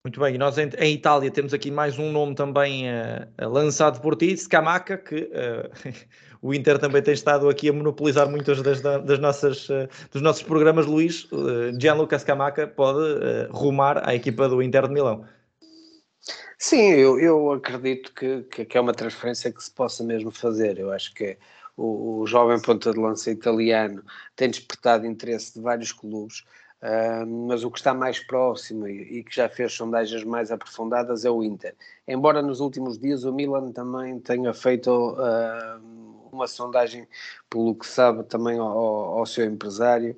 Muito 0.06 0.18
bem, 0.22 0.36
e 0.36 0.38
nós 0.38 0.58
em, 0.58 0.70
em, 0.78 0.94
Itália 0.94 1.30
temos 1.30 1.54
aqui 1.54 1.70
mais 1.70 2.00
um 2.00 2.10
nome 2.10 2.34
também 2.34 2.86
uh, 2.90 3.50
lançado 3.50 4.00
por 4.00 4.16
ti, 4.16 4.36
Scamaca, 4.36 4.98
que 4.98 5.24
uh, 5.24 5.94
o 6.42 6.54
Inter 6.54 6.80
também 6.80 7.02
tem 7.02 7.14
estado 7.14 7.50
aqui 7.50 7.68
a 7.68 7.74
monopolizar 7.74 8.30
muitas 8.30 8.62
das, 8.62 8.82
das 8.82 9.20
nossas, 9.20 9.68
uh, 9.68 9.90
dos 10.10 10.22
nossos 10.22 10.42
programas, 10.42 10.86
Luís. 10.86 11.28
Gianluca 11.78 12.18
Scamaca 12.18 12.66
pode 12.66 13.02
rumar 13.52 14.08
à 14.08 14.16
equipa 14.16 14.48
do 14.48 14.64
Inter 14.64 14.88
de 14.88 14.94
Milão. 14.94 15.26
Sim, 16.58 16.92
eu, 16.92 17.20
eu 17.20 17.52
acredito 17.52 18.14
que, 18.14 18.44
que, 18.44 18.66
que, 18.66 18.78
é 18.78 18.82
uma 18.82 18.94
transferência 18.94 19.52
que 19.52 19.64
se 19.64 19.72
possa 19.72 20.04
mesmo 20.04 20.32
fazer. 20.32 20.80
Eu 20.80 20.92
acho 20.92 21.14
que 21.14 21.38
o, 21.80 22.20
o 22.20 22.28
jovem 22.28 22.60
ponta 22.60 22.92
de 22.92 23.00
lança 23.00 23.32
italiano 23.32 24.04
tem 24.36 24.50
despertado 24.50 25.06
interesse 25.06 25.54
de 25.54 25.62
vários 25.62 25.92
clubes. 25.92 26.44
Uh, 26.82 27.26
mas 27.48 27.66
o 27.66 27.72
que 27.72 27.78
está 27.78 27.94
mais 27.94 28.20
próximo 28.20 28.88
e, 28.88 29.20
e, 29.20 29.24
que 29.24 29.36
já 29.36 29.50
fez 29.50 29.74
sondagens 29.74 30.24
mais 30.24 30.50
aprofundadas 30.50 31.26
é 31.26 31.30
o 31.30 31.44
Inter. 31.44 31.76
Embora 32.08 32.42
nos 32.42 32.62
últimos 32.62 32.98
dias 32.98 33.26
o 33.26 33.34
Milan 33.34 33.72
também 33.74 34.18
tenha 34.20 34.54
feito 34.54 34.90
uh, 34.90 36.30
uma 36.32 36.48
sondagem, 36.48 37.06
pelo 37.50 37.76
que 37.76 37.86
sabe, 37.86 38.24
também 38.24 38.58
ao, 38.60 39.20
ao 39.20 39.26
seu 39.26 39.46
empresário. 39.46 40.16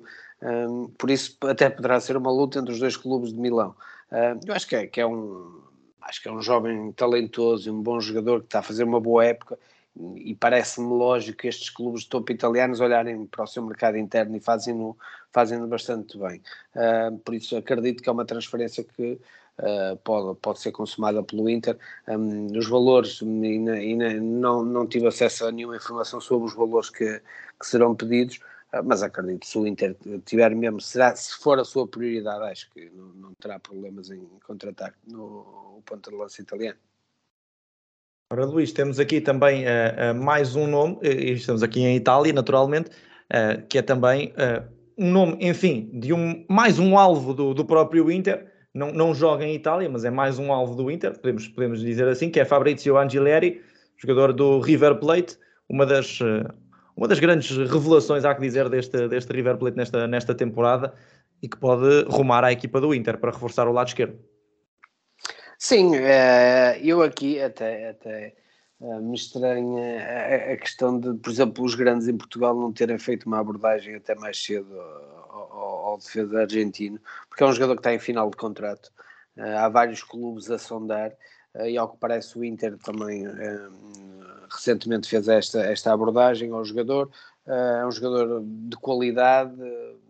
Por 0.98 1.08
isso 1.08 1.36
até 1.42 1.70
poderá 1.70 2.00
ser 2.00 2.16
uma 2.16 2.30
luta 2.30 2.58
entre 2.58 2.72
os 2.72 2.80
dois 2.80 2.96
clubes 2.96 3.32
de 3.32 3.38
Milão. 3.38 3.76
Eu 4.44 4.52
acho 4.52 4.66
que 4.66 4.74
é, 4.74 4.86
que 4.88 5.00
é 5.00 5.06
um 5.06 5.62
acho 6.00 6.20
que 6.20 6.28
é 6.28 6.32
um 6.32 6.42
jovem 6.42 6.90
talentoso 6.92 7.68
e 7.68 7.72
um 7.72 7.80
bom 7.80 8.00
jogador 8.00 8.40
que 8.40 8.46
está 8.46 8.58
a 8.58 8.62
fazer 8.62 8.82
uma 8.82 9.00
boa 9.00 9.24
época 9.24 9.56
e 10.16 10.34
parece-me 10.34 10.88
lógico 10.88 11.38
que 11.38 11.48
estes 11.48 11.68
clubes 11.68 12.02
de 12.02 12.08
topo 12.08 12.32
italianos 12.32 12.80
olharem 12.80 13.26
para 13.26 13.44
o 13.44 13.46
seu 13.46 13.62
mercado 13.62 13.98
interno 13.98 14.36
e 14.36 14.40
fazem-no 14.40 14.96
fazem 15.30 15.66
bastante 15.66 16.18
bem. 16.18 16.42
Uh, 16.74 17.18
por 17.18 17.34
isso 17.34 17.56
acredito 17.56 18.02
que 18.02 18.08
é 18.08 18.12
uma 18.12 18.24
transferência 18.24 18.84
que 18.84 19.18
uh, 19.58 19.96
pode, 20.04 20.38
pode 20.40 20.60
ser 20.60 20.72
consumada 20.72 21.22
pelo 21.22 21.48
Inter. 21.48 21.78
Um, 22.08 22.46
os 22.56 22.68
valores, 22.68 23.20
ainda, 23.22 24.14
não, 24.20 24.64
não 24.64 24.86
tive 24.86 25.06
acesso 25.06 25.46
a 25.46 25.52
nenhuma 25.52 25.76
informação 25.76 26.20
sobre 26.20 26.48
os 26.48 26.54
valores 26.54 26.90
que, 26.90 27.20
que 27.58 27.66
serão 27.66 27.94
pedidos, 27.94 28.36
uh, 28.72 28.82
mas 28.84 29.02
acredito 29.02 29.40
que 29.40 29.46
se 29.46 29.58
o 29.58 29.66
Inter 29.66 29.96
tiver 30.24 30.54
mesmo, 30.54 30.80
será, 30.80 31.14
se 31.16 31.34
for 31.34 31.58
a 31.58 31.64
sua 31.64 31.86
prioridade, 31.86 32.44
acho 32.44 32.70
que 32.70 32.90
não, 32.90 33.06
não 33.14 33.34
terá 33.34 33.58
problemas 33.58 34.10
em 34.10 34.26
contratar 34.46 34.94
no 35.06 35.82
ponto 35.84 36.10
de 36.10 36.16
lança 36.16 36.42
italiano. 36.42 36.78
Ora, 38.32 38.46
Luís, 38.46 38.72
temos 38.72 38.98
aqui 38.98 39.20
também 39.20 39.64
uh, 39.66 40.10
uh, 40.10 40.14
mais 40.14 40.56
um 40.56 40.66
nome, 40.66 40.96
e 41.02 41.32
estamos 41.32 41.62
aqui 41.62 41.82
em 41.82 41.96
Itália, 41.96 42.32
naturalmente, 42.32 42.88
uh, 42.88 43.62
que 43.68 43.76
é 43.76 43.82
também 43.82 44.32
um 44.96 45.10
nome, 45.12 45.36
enfim, 45.38 45.90
de 45.92 46.14
um, 46.14 46.42
mais 46.48 46.78
um 46.78 46.96
alvo 46.96 47.34
do, 47.34 47.52
do 47.52 47.62
próprio 47.62 48.10
Inter, 48.10 48.46
não, 48.72 48.90
não 48.90 49.14
joga 49.14 49.44
em 49.44 49.54
Itália, 49.54 49.86
mas 49.90 50.06
é 50.06 50.10
mais 50.10 50.38
um 50.38 50.50
alvo 50.50 50.74
do 50.74 50.90
Inter, 50.90 51.12
podemos, 51.12 51.46
podemos 51.46 51.82
dizer 51.82 52.08
assim, 52.08 52.30
que 52.30 52.40
é 52.40 52.44
Fabrizio 52.46 52.96
Angelieri, 52.96 53.60
jogador 53.98 54.32
do 54.32 54.60
River 54.60 54.94
Plate, 54.94 55.36
uma 55.68 55.84
das, 55.84 56.18
uma 56.96 57.06
das 57.06 57.20
grandes 57.20 57.54
revelações, 57.54 58.24
há 58.24 58.34
que 58.34 58.40
dizer, 58.40 58.66
deste, 58.70 59.08
deste 59.08 59.30
River 59.30 59.58
Plate 59.58 59.76
nesta, 59.76 60.06
nesta 60.06 60.34
temporada 60.34 60.94
e 61.42 61.48
que 61.48 61.58
pode 61.58 62.06
rumar 62.08 62.44
à 62.44 62.50
equipa 62.50 62.80
do 62.80 62.94
Inter 62.94 63.18
para 63.18 63.30
reforçar 63.30 63.68
o 63.68 63.72
lado 63.72 63.88
esquerdo. 63.88 64.18
Sim, 65.64 65.94
uh, 65.94 66.76
eu 66.82 67.02
aqui 67.02 67.40
até, 67.40 67.90
até 67.90 68.34
uh, 68.80 69.00
me 69.00 69.14
estranha 69.14 70.52
a, 70.52 70.56
questão 70.56 70.98
de, 70.98 71.14
por 71.14 71.30
exemplo, 71.30 71.64
os 71.64 71.76
grandes 71.76 72.08
em 72.08 72.16
Portugal 72.16 72.52
não 72.52 72.72
terem 72.72 72.98
feito 72.98 73.26
uma 73.26 73.38
abordagem 73.38 73.94
até 73.94 74.12
mais 74.16 74.42
cedo 74.42 74.76
ao, 75.30 75.86
ao, 75.86 75.98
defesa 75.98 76.40
argentino, 76.40 76.98
porque 77.28 77.44
é 77.44 77.46
um 77.46 77.52
jogador 77.52 77.74
que 77.76 77.78
está 77.78 77.94
em 77.94 78.00
final 78.00 78.28
de 78.28 78.36
contrato. 78.36 78.90
Uh, 79.36 79.56
há 79.58 79.68
vários 79.68 80.02
clubes 80.02 80.50
a 80.50 80.58
sondar 80.58 81.12
e 81.64 81.78
ao 81.78 81.90
que 81.90 81.98
parece 81.98 82.36
o 82.36 82.44
Inter 82.44 82.76
também 82.78 83.24
recentemente 84.50 85.08
fez 85.08 85.28
esta, 85.28 85.60
esta 85.60 85.92
abordagem 85.92 86.50
ao 86.50 86.64
jogador. 86.64 87.08
É 87.46 87.86
um 87.86 87.90
jogador 87.90 88.42
de 88.44 88.76
qualidade, 88.76 89.56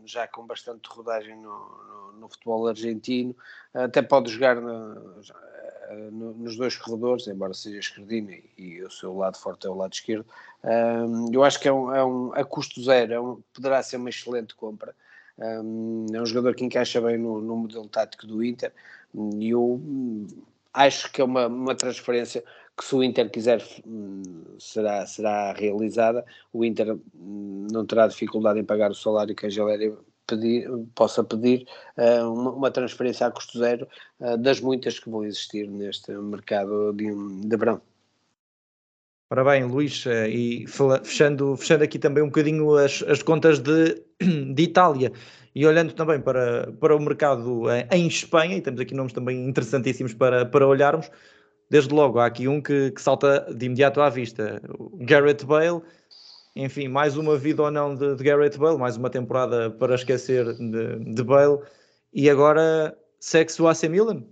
já 0.05 0.27
com 0.27 0.47
bastante 0.47 0.89
rodagem 0.89 1.37
no, 1.37 1.43
no, 1.43 2.12
no 2.21 2.29
futebol 2.29 2.69
argentino, 2.69 3.35
até 3.75 4.03
pode 4.03 4.31
jogar 4.31 4.57
no, 4.57 6.35
nos 6.35 6.57
dois 6.57 6.77
corredores, 6.77 7.27
embora 7.27 7.55
seja 7.55 7.79
esquerdino 7.79 8.33
e 8.57 8.83
o 8.83 8.91
seu 8.91 9.17
lado 9.17 9.37
forte 9.37 9.67
é 9.67 9.71
o 9.71 9.75
lado 9.75 9.93
esquerdo. 9.93 10.27
eu 11.33 11.45
acho 11.45 11.61
que 11.61 11.69
é 11.69 11.73
um, 11.73 11.95
é 11.95 12.05
um 12.05 12.33
a 12.35 12.45
custo 12.45 12.83
zero, 12.83 13.12
é 13.12 13.21
um, 13.21 13.43
poderá 13.53 13.83
ser 13.83 13.97
uma 13.97 14.11
excelente 14.11 14.55
compra. 14.55 14.95
é 15.39 15.61
um 15.61 16.27
jogador 16.27 16.55
que 16.55 16.65
encaixa 16.65 17.01
bem 17.01 17.19
no, 17.19 17.41
no 17.41 17.57
modelo 17.57 17.89
tático 17.89 18.27
do 18.27 18.43
Inter 18.43 18.73
e 19.15 19.51
eu 19.51 19.62
hum, 19.62 20.27
acho 20.73 21.11
que 21.12 21.21
é 21.21 21.25
uma, 21.25 21.47
uma 21.47 21.75
transferência 21.75 22.43
que 22.76 22.85
se 22.85 22.95
o 22.95 23.02
Inter 23.02 23.31
quiser 23.31 23.62
hum, 23.87 24.23
será, 24.59 25.07
será 25.07 25.52
realizada, 25.52 26.25
o 26.52 26.64
Inter 26.64 26.97
hum, 27.14 27.67
não 27.71 27.85
terá 27.87 28.07
dificuldade 28.07 28.61
em 28.61 28.64
pagar 28.64 28.91
o 28.91 28.95
salário 28.95 29.35
que 29.35 29.47
a 29.47 29.50
Geléria 29.50 29.97
pedir, 30.26 30.69
possa 30.95 31.23
pedir 31.23 31.67
uh, 31.97 32.29
uma, 32.33 32.71
transferência 32.71 33.26
a 33.26 33.31
custo 33.31 33.59
zero 33.59 33.87
uh, 34.21 34.37
das 34.37 34.61
muitas 34.61 34.99
que 34.99 35.11
vão 35.11 35.25
existir 35.25 35.69
neste 35.69 36.12
mercado 36.12 36.93
de, 36.93 37.07
de 37.47 37.57
verão. 37.57 37.81
Ora 39.31 39.45
bem, 39.45 39.64
Luís, 39.64 40.05
eh, 40.07 40.29
e 40.29 40.67
fechando, 40.67 41.57
fechando 41.57 41.83
aqui 41.83 41.99
também 41.99 42.23
um 42.23 42.26
bocadinho 42.26 42.76
as, 42.76 43.02
as 43.05 43.23
contas 43.23 43.59
de, 43.61 44.02
de 44.55 44.62
Itália 44.62 45.11
e 45.55 45.67
olhando 45.67 45.95
também 45.95 46.21
para, 46.21 46.71
para 46.79 46.95
o 46.95 47.00
mercado 47.00 47.62
em 47.91 48.07
Espanha, 48.07 48.59
e 48.59 48.61
temos 48.61 48.79
aqui 48.79 48.95
nomes 48.95 49.14
também 49.14 49.49
interessantíssimos 49.49 50.12
para, 50.12 50.45
para 50.45 50.67
olharmos, 50.67 51.11
desde 51.73 51.95
logo 51.95 52.19
há 52.19 52.26
aqui 52.26 52.47
um 52.47 52.61
que, 52.61 52.91
que 52.91 53.00
salta 53.00 53.47
de 53.50 53.64
imediato 53.64 54.02
à 54.02 54.11
vista, 54.11 54.61
Garrett 54.97 55.47
Bale, 55.47 55.81
enfim, 56.55 56.87
mais 56.87 57.17
uma 57.17 57.38
vida 57.38 57.62
ou 57.62 57.71
não 57.71 57.95
de, 57.95 58.14
de 58.14 58.23
Garrett 58.23 58.59
Bale, 58.59 58.76
mais 58.76 58.99
uma 58.99 59.09
temporada 59.09 59.71
para 59.71 59.95
esquecer 59.95 60.52
de, 60.52 60.99
de 60.99 61.25
Bale, 61.25 61.61
e 62.12 62.29
agora 62.29 62.95
segue-se 63.19 63.62
o 63.62 63.69
AC 63.69 63.85
Milan? 63.85 64.23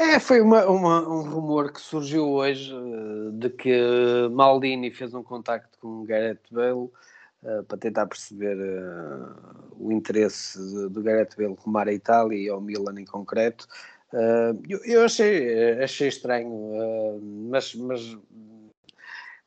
É, 0.00 0.18
foi 0.18 0.40
uma, 0.40 0.66
uma, 0.66 1.08
um 1.08 1.22
rumor 1.22 1.72
que 1.72 1.80
surgiu 1.80 2.28
hoje 2.28 2.74
uh, 2.74 3.30
de 3.30 3.48
que 3.48 4.28
Maldini 4.32 4.90
fez 4.90 5.14
um 5.14 5.22
contacto 5.22 5.78
com 5.78 6.04
Gareth 6.04 6.40
Bale 6.50 6.72
uh, 6.72 7.62
para 7.68 7.78
tentar 7.78 8.06
perceber 8.06 8.56
uh, 8.56 9.76
o 9.78 9.92
interesse 9.92 10.58
do 10.88 11.00
Gareth 11.00 11.36
Bale 11.36 11.54
rumar 11.56 11.86
a 11.86 11.92
Itália 11.92 12.36
e 12.36 12.48
ao 12.48 12.60
Milan 12.60 13.00
em 13.00 13.04
concreto. 13.04 13.68
Eu, 14.12 14.84
eu, 14.84 15.04
achei, 15.04 15.82
achei 15.82 16.08
estranho, 16.08 17.20
mas, 17.50 17.74
mas 17.74 18.16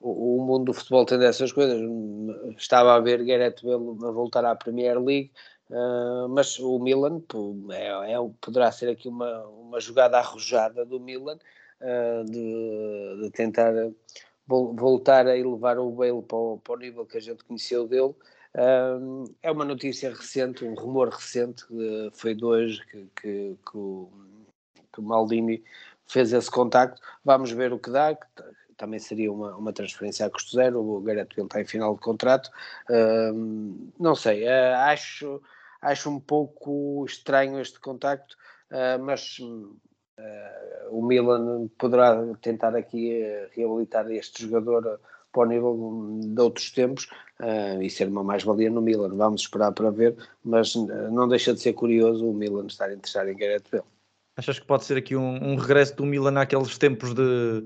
o, 0.02 0.40
o, 0.40 0.46
mundo 0.46 0.66
do 0.66 0.74
futebol 0.74 1.06
tem 1.06 1.20
dessas 1.20 1.52
coisas. 1.52 1.80
Estava 2.58 2.96
a 2.96 3.00
ver 3.00 3.24
Gareth 3.24 3.62
Bale 3.64 4.08
a 4.08 4.12
voltar 4.12 4.44
à 4.44 4.56
Premier 4.56 5.00
League, 5.00 5.32
uh, 5.70 6.28
mas 6.30 6.60
o 6.60 6.80
Milan 6.80 7.22
é, 7.72 8.14
é, 8.14 8.16
poderá 8.42 8.72
ser 8.72 8.90
aqui 8.90 9.08
uma, 9.08 9.48
uma 9.48 9.80
jogada 9.80 10.18
arrojada 10.18 10.86
do 10.86 11.00
Milan 11.00 11.38
uh, 11.82 12.26
de, 12.26 13.22
de, 13.24 13.32
tentar 13.32 13.74
voltar 14.48 15.28
a 15.28 15.38
elevar 15.38 15.78
o 15.80 15.92
Bale 15.92 16.22
para 16.24 16.38
o, 16.38 16.58
para 16.58 16.74
o 16.74 16.78
nível 16.78 17.06
que 17.06 17.18
a 17.18 17.22
gente 17.22 17.44
conheceu 17.44 17.88
dele. 17.88 18.16
Uh, 18.54 19.34
é 19.42 19.52
uma 19.52 19.64
notícia 19.64 20.10
recente, 20.10 20.66
um 20.66 20.74
rumor 20.74 21.10
recente, 21.10 21.64
foi 22.12 22.36
de 22.36 22.44
hoje 22.44 22.86
que, 22.88 23.08
que, 23.16 23.58
que, 23.66 23.78
o, 23.78 24.10
que 24.92 25.00
o 25.00 25.04
Maldini 25.04 25.64
fez 26.08 26.34
esse 26.34 26.50
contacto. 26.50 27.02
Vamos 27.24 27.52
ver 27.52 27.72
o 27.74 27.80
que 27.80 27.90
dá 27.90 28.18
também 28.82 28.98
seria 28.98 29.32
uma, 29.32 29.56
uma 29.56 29.72
transferência 29.72 30.26
a 30.26 30.30
custo 30.30 30.56
zero. 30.56 30.80
O 30.80 31.00
Gareth 31.02 31.30
Bale 31.36 31.46
está 31.48 31.62
em 31.62 31.66
final 31.66 31.94
de 31.94 32.02
contrato. 32.02 32.50
Uh, 32.90 33.92
não 34.00 34.16
sei, 34.16 34.44
uh, 34.44 34.76
acho, 34.88 35.40
acho 35.80 36.10
um 36.10 36.20
pouco 36.20 37.06
estranho 37.06 37.60
este 37.60 37.80
contacto, 37.80 38.36
uh, 38.72 39.02
mas 39.04 39.38
ah, 40.18 40.88
o 40.90 41.06
Milan 41.06 41.68
poderá 41.78 42.22
tentar 42.42 42.76
aqui 42.76 43.24
reabilitar 43.56 44.10
este 44.12 44.44
jogador 44.44 45.00
para 45.32 45.44
o 45.44 45.46
nível 45.46 46.20
de 46.20 46.42
outros 46.42 46.72
tempos 46.72 47.08
uh, 47.40 47.82
e 47.82 47.90
ser 47.90 48.08
uma 48.08 48.24
mais-valia 48.24 48.70
no 48.72 48.82
Milan. 48.82 49.16
Vamos 49.16 49.42
esperar 49.42 49.72
para 49.74 49.92
ver, 49.92 50.16
mas 50.44 50.76
não 50.76 51.28
deixa 51.28 51.54
de 51.54 51.62
ser 51.62 51.74
curioso 51.74 52.28
o 52.28 52.34
Milan 52.34 52.66
estar 52.66 52.92
interessado 52.92 53.30
em 53.30 53.38
Gareth 53.38 53.66
Bale. 53.72 54.01
Achas 54.42 54.58
que 54.58 54.66
pode 54.66 54.86
ser 54.86 54.98
aqui 54.98 55.16
um, 55.16 55.52
um 55.52 55.56
regresso 55.56 55.96
do 55.96 56.04
Milan 56.04 56.32
naqueles 56.32 56.76
tempos 56.76 57.14
de, 57.14 57.64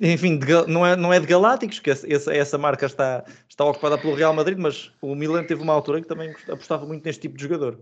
enfim, 0.00 0.38
de, 0.38 0.46
não, 0.68 0.86
é, 0.86 0.94
não 0.94 1.12
é 1.12 1.18
de 1.18 1.26
Galácticos, 1.26 1.80
que 1.80 1.90
essa, 1.90 2.32
essa 2.32 2.56
marca 2.56 2.84
está, 2.84 3.24
está 3.48 3.64
ocupada 3.64 3.96
pelo 3.96 4.14
Real 4.14 4.32
Madrid, 4.34 4.56
mas 4.58 4.92
o 5.00 5.16
Milan 5.16 5.42
teve 5.42 5.62
uma 5.62 5.72
altura 5.72 6.00
que 6.02 6.06
também 6.06 6.32
apostava 6.48 6.84
muito 6.84 7.04
neste 7.04 7.22
tipo 7.22 7.36
de 7.36 7.42
jogador. 7.42 7.80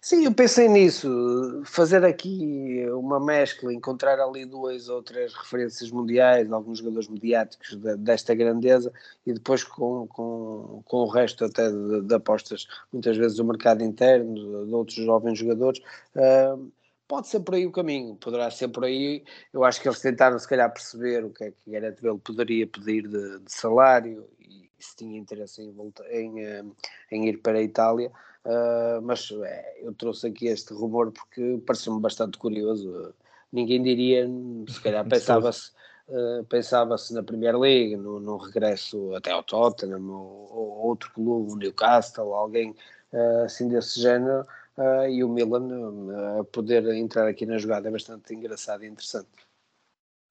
Sim, 0.00 0.24
eu 0.24 0.32
pensei 0.32 0.68
nisso, 0.68 1.62
fazer 1.64 2.04
aqui 2.04 2.86
uma 2.90 3.20
mescla, 3.20 3.72
encontrar 3.72 4.18
ali 4.18 4.46
duas 4.46 4.88
ou 4.88 5.00
três 5.00 5.34
referências 5.34 5.92
mundiais, 5.92 6.50
alguns 6.50 6.78
jogadores 6.78 7.08
mediáticos 7.08 7.76
de, 7.76 7.96
desta 7.98 8.34
grandeza 8.34 8.90
e 9.24 9.32
depois 9.32 9.62
com, 9.62 10.08
com, 10.08 10.82
com 10.84 10.96
o 10.96 11.08
resto 11.08 11.44
até 11.44 11.70
de, 11.70 12.02
de 12.02 12.14
apostas, 12.16 12.66
muitas 12.92 13.16
vezes 13.16 13.36
do 13.36 13.44
mercado 13.44 13.84
interno, 13.84 14.66
de 14.66 14.74
outros 14.74 14.96
jovens 14.96 15.38
jogadores. 15.38 15.80
Uh, 16.16 16.72
pode 17.08 17.26
ser 17.26 17.40
por 17.40 17.54
aí 17.54 17.66
o 17.66 17.72
caminho, 17.72 18.14
poderá 18.16 18.50
ser 18.50 18.68
por 18.68 18.84
aí. 18.84 19.24
Eu 19.52 19.64
acho 19.64 19.80
que 19.80 19.88
eles 19.88 20.00
tentaram, 20.00 20.38
se 20.38 20.46
calhar, 20.46 20.70
perceber 20.70 21.24
o 21.24 21.30
que 21.30 21.44
é 21.44 21.50
que 21.50 21.70
Gareth 21.70 21.96
Bale 22.02 22.18
poderia 22.18 22.66
pedir 22.66 23.08
de, 23.08 23.38
de 23.40 23.50
salário 23.50 24.28
e 24.38 24.70
se 24.78 24.94
tinha 24.94 25.18
interesse 25.18 25.62
em, 25.62 25.72
voltar, 25.72 26.04
em, 26.12 26.44
eh, 26.44 26.64
em 27.10 27.26
ir 27.26 27.38
para 27.38 27.58
a 27.58 27.62
Itália. 27.62 28.12
Uh, 28.44 29.02
mas 29.02 29.30
é, 29.44 29.80
eu 29.82 29.92
trouxe 29.94 30.28
aqui 30.28 30.46
este 30.46 30.72
rumor 30.72 31.10
porque 31.12 31.60
pareceu-me 31.66 32.00
bastante 32.00 32.38
curioso. 32.38 33.14
Ninguém 33.50 33.82
diria, 33.82 34.28
se 34.68 34.80
calhar 34.80 35.04
pensava-se. 35.08 35.72
Uh, 36.08 36.42
pensava-se 36.44 37.12
na 37.12 37.22
Premier 37.22 37.58
League, 37.58 37.94
no, 37.94 38.18
no, 38.18 38.38
regresso 38.38 39.14
até 39.14 39.30
ao 39.30 39.42
Tottenham 39.42 40.08
ou, 40.08 40.48
ou 40.50 40.86
outro 40.86 41.12
clube, 41.12 41.52
o 41.52 41.56
Newcastle, 41.56 42.32
alguém 42.32 42.74
uh, 43.12 43.44
assim 43.44 43.68
desse 43.68 44.00
género, 44.00 44.46
uh, 44.78 45.08
e 45.08 45.22
o 45.22 45.28
Milan 45.28 45.68
uh, 45.68 46.40
a 46.40 46.44
poder 46.44 46.86
entrar 46.94 47.28
aqui 47.28 47.44
na 47.44 47.58
jogada 47.58 47.88
é 47.88 47.92
bastante 47.92 48.34
engraçado 48.34 48.84
e 48.84 48.88
interessante. 48.88 49.28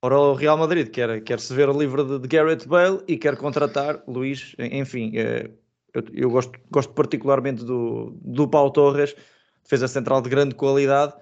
Ora, 0.03 0.19
o 0.19 0.33
Real 0.33 0.57
Madrid 0.57 0.89
quer, 0.89 1.21
quer 1.21 1.39
se 1.39 1.53
ver 1.53 1.69
livre 1.69 2.03
de, 2.03 2.19
de 2.19 2.27
Gareth 2.27 2.67
Bale 2.67 3.01
e 3.07 3.17
quer 3.17 3.35
contratar 3.35 4.03
Luís, 4.07 4.55
enfim, 4.59 5.11
eh, 5.15 5.49
eu, 5.93 6.03
eu, 6.13 6.29
gosto, 6.29 6.59
gosto 6.69 6.93
particularmente 6.93 7.65
do, 7.65 8.15
do 8.21 8.47
Paulo 8.47 8.71
Torres, 8.71 9.15
defesa 9.63 9.87
central 9.87 10.21
de 10.21 10.29
grande 10.29 10.53
qualidade, 10.53 11.13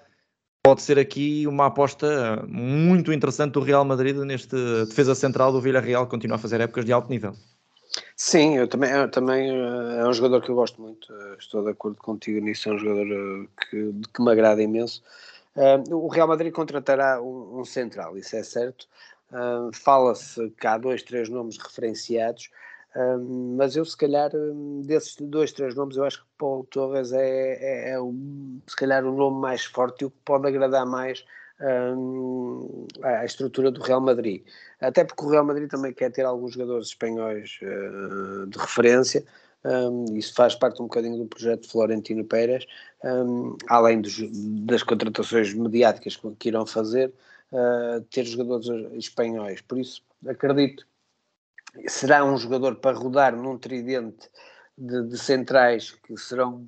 pode 0.62 0.82
ser 0.82 0.98
aqui 0.98 1.46
uma 1.46 1.66
aposta 1.66 2.44
muito 2.46 3.12
interessante 3.12 3.52
do 3.52 3.60
Real 3.60 3.84
Madrid 3.84 4.16
neste 4.18 4.56
defesa 4.84 5.14
central 5.14 5.52
do 5.52 5.60
Villarreal, 5.60 6.06
continua 6.06 6.36
a 6.36 6.38
fazer 6.38 6.60
épocas 6.60 6.84
de 6.84 6.92
alto 6.92 7.08
nível. 7.08 7.32
Sim, 8.18 8.56
eu 8.56 8.66
também, 8.66 8.90
eu 8.90 9.10
também 9.10 9.50
eh, 9.50 9.98
é 10.00 10.06
um 10.08 10.12
jogador 10.12 10.40
que 10.42 10.48
eu 10.50 10.54
gosto 10.54 10.80
muito, 10.80 11.12
eh, 11.12 11.36
estou 11.38 11.62
de 11.62 11.70
acordo 11.70 11.98
contigo 11.98 12.40
nisso, 12.40 12.68
é 12.70 12.72
um 12.72 12.78
jogador 12.78 13.06
eh, 13.12 13.48
que, 13.70 13.92
que 14.14 14.22
me 14.22 14.30
agrada 14.32 14.62
imenso. 14.62 15.02
O 15.90 16.08
Real 16.08 16.28
Madrid 16.28 16.52
contratará 16.52 17.20
um, 17.22 17.60
um 17.60 17.64
central, 17.64 18.18
isso 18.18 18.36
é 18.36 18.42
certo. 18.42 18.86
Fala-se 19.72 20.50
que 20.50 20.66
há 20.66 20.76
dois, 20.76 21.02
três 21.02 21.30
nomes 21.30 21.56
referenciados, 21.56 22.50
mas 23.58 23.74
eu, 23.74 23.84
se 23.86 23.96
calhar, 23.96 24.30
desses 24.84 25.16
dois, 25.18 25.52
três 25.52 25.74
nomes, 25.74 25.96
eu 25.96 26.04
acho 26.04 26.20
que 26.20 26.28
Paulo 26.36 26.64
Torres 26.64 27.10
é, 27.10 27.88
é, 27.88 27.90
é 27.92 28.00
o, 28.00 28.14
se 28.66 28.76
calhar, 28.76 29.02
o 29.06 29.12
nome 29.16 29.40
mais 29.40 29.64
forte 29.64 30.02
e 30.02 30.04
o 30.04 30.10
que 30.10 30.18
pode 30.26 30.46
agradar 30.46 30.84
mais 30.84 31.24
à 33.02 33.24
estrutura 33.24 33.70
do 33.70 33.80
Real 33.80 34.00
Madrid. 34.00 34.44
Até 34.80 35.04
porque 35.04 35.24
o 35.24 35.30
Real 35.30 35.44
Madrid 35.44 35.68
também 35.68 35.92
quer 35.92 36.10
ter 36.10 36.24
alguns 36.24 36.52
jogadores 36.52 36.88
espanhóis 36.88 37.58
uh, 37.62 38.46
de 38.46 38.58
referência, 38.58 39.24
um, 39.66 40.16
isso 40.16 40.32
faz 40.32 40.54
parte 40.54 40.80
um 40.80 40.84
bocadinho 40.84 41.18
do 41.18 41.26
projeto 41.26 41.68
Florentino 41.68 42.24
Pérez, 42.24 42.64
um, 43.04 43.56
além 43.68 44.00
dos, 44.00 44.16
das 44.64 44.82
contratações 44.84 45.52
mediáticas 45.54 46.16
que 46.38 46.48
irão 46.48 46.64
fazer, 46.64 47.12
uh, 47.50 48.00
ter 48.02 48.24
jogadores 48.24 48.68
espanhóis. 48.94 49.60
Por 49.62 49.78
isso, 49.78 50.02
acredito, 50.24 50.86
será 51.88 52.24
um 52.24 52.36
jogador 52.36 52.76
para 52.76 52.96
rodar 52.96 53.34
num 53.34 53.58
tridente 53.58 54.30
de, 54.78 55.02
de 55.08 55.18
centrais 55.18 55.90
que 55.90 56.16
serão 56.16 56.64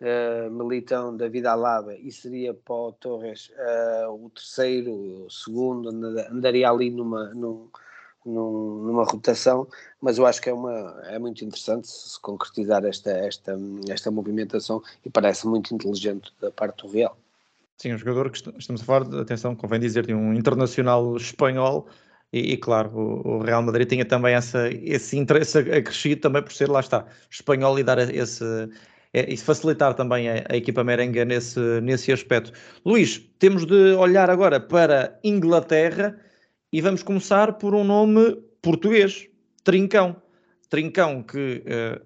uh, 0.00 0.50
Militão, 0.50 1.16
David 1.16 1.46
Alaba 1.46 1.94
e 1.94 2.10
seria 2.10 2.54
para 2.54 2.74
o 2.74 2.92
Torres 2.92 3.50
uh, 3.50 4.12
o 4.12 4.30
terceiro, 4.30 4.92
o 5.26 5.30
segundo, 5.30 5.88
andaria 6.30 6.70
ali 6.70 6.90
numa, 6.90 7.32
num, 7.34 7.68
num, 8.24 8.82
numa 8.84 9.04
rotação, 9.04 9.66
mas 10.00 10.18
eu 10.18 10.26
acho 10.26 10.40
que 10.40 10.50
é, 10.50 10.52
uma, 10.52 11.00
é 11.04 11.18
muito 11.18 11.44
interessante 11.44 11.86
se 11.88 12.20
concretizar 12.20 12.84
esta, 12.84 13.10
esta, 13.10 13.58
esta 13.88 14.10
movimentação 14.10 14.82
e 15.04 15.10
parece 15.10 15.46
muito 15.46 15.74
inteligente 15.74 16.32
da 16.40 16.50
parte 16.50 16.84
do 16.84 16.92
Real. 16.92 17.16
Sim, 17.78 17.92
um 17.92 17.98
jogador 17.98 18.30
que 18.30 18.38
estamos 18.38 18.80
a 18.80 18.84
falar, 18.84 19.20
atenção, 19.20 19.54
convém 19.54 19.78
dizer, 19.78 20.06
de 20.06 20.14
um 20.14 20.32
internacional 20.32 21.14
espanhol 21.16 21.86
e, 22.32 22.52
e, 22.52 22.56
claro, 22.56 22.90
o, 22.90 23.36
o, 23.36 23.42
Real 23.42 23.62
Madrid 23.62 23.88
tinha 23.88 24.04
também 24.04 24.34
essa, 24.34 24.68
esse 24.70 25.16
interesse 25.16 25.58
acrescido 25.58 26.22
também 26.22 26.42
por 26.42 26.52
ser, 26.52 26.68
lá 26.68 26.80
está, 26.80 27.06
espanhol 27.30 27.78
e 27.78 27.84
dar 27.84 27.98
esse, 27.98 28.44
é, 29.16 29.32
e 29.32 29.36
facilitar 29.38 29.94
também 29.94 30.28
a, 30.28 30.44
a, 30.50 30.56
equipa 30.58 30.84
merengue 30.84 31.24
nesse, 31.24 31.58
nesse 31.80 32.12
aspecto. 32.12 32.52
Luís, 32.84 33.18
temos 33.38 33.64
de 33.64 33.94
olhar 33.94 34.28
agora 34.28 34.60
para 34.60 35.18
Inglaterra 35.24 36.20
e 36.70 36.82
vamos 36.82 37.02
começar 37.02 37.54
por 37.54 37.74
um 37.74 37.82
nome 37.82 38.36
português, 38.60 39.26
Trincão. 39.64 40.16
Trincão 40.68 41.22
que 41.22 41.64
uh, 41.64 42.04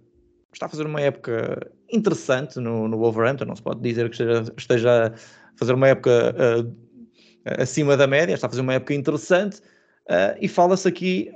está 0.52 0.67
a 0.67 0.69
fazer 0.69 0.87
uma 0.87 1.00
época 1.00 1.73
interessante 1.93 2.61
no, 2.61 2.87
no 2.87 2.97
Wolverhampton, 2.99 3.47
não 3.47 3.57
se 3.57 3.62
pode 3.62 3.81
dizer 3.81 4.09
que 4.09 4.14
esteja, 4.14 4.45
esteja 4.57 5.07
a 5.09 5.12
fazer 5.57 5.73
uma 5.73 5.88
época 5.88 6.33
uh, 6.38 7.61
acima 7.61 7.97
da 7.97 8.07
média, 8.07 8.35
está 8.35 8.47
a 8.47 8.50
fazer 8.50 8.62
uma 8.62 8.75
época 8.75 8.95
interessante 8.95 9.59
uh, 10.07 10.38
e 10.40 10.47
fala-se 10.47 10.87
aqui 10.87 11.33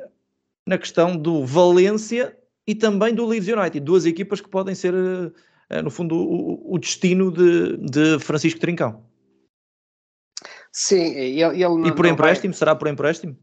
na 0.64 0.78
questão 0.78 1.16
do 1.16 1.44
Valência 1.44 2.36
e 2.64 2.76
também 2.76 3.12
do 3.12 3.26
Leeds 3.26 3.48
United, 3.48 3.80
duas 3.80 4.06
equipas 4.06 4.40
que 4.40 4.48
podem 4.48 4.76
ser, 4.76 4.94
no 5.82 5.90
fundo, 5.90 6.16
o, 6.16 6.74
o 6.74 6.78
destino 6.78 7.30
de, 7.30 7.76
de 7.78 8.18
Francisco 8.18 8.60
Trincão. 8.60 9.02
Sim, 10.72 11.14
ele, 11.14 11.42
ele 11.42 11.62
não, 11.62 11.86
E 11.86 11.92
por 11.94 12.04
empréstimo? 12.04 12.52
Vai... 12.52 12.58
Será 12.58 12.74
por 12.74 12.88
empréstimo? 12.88 13.36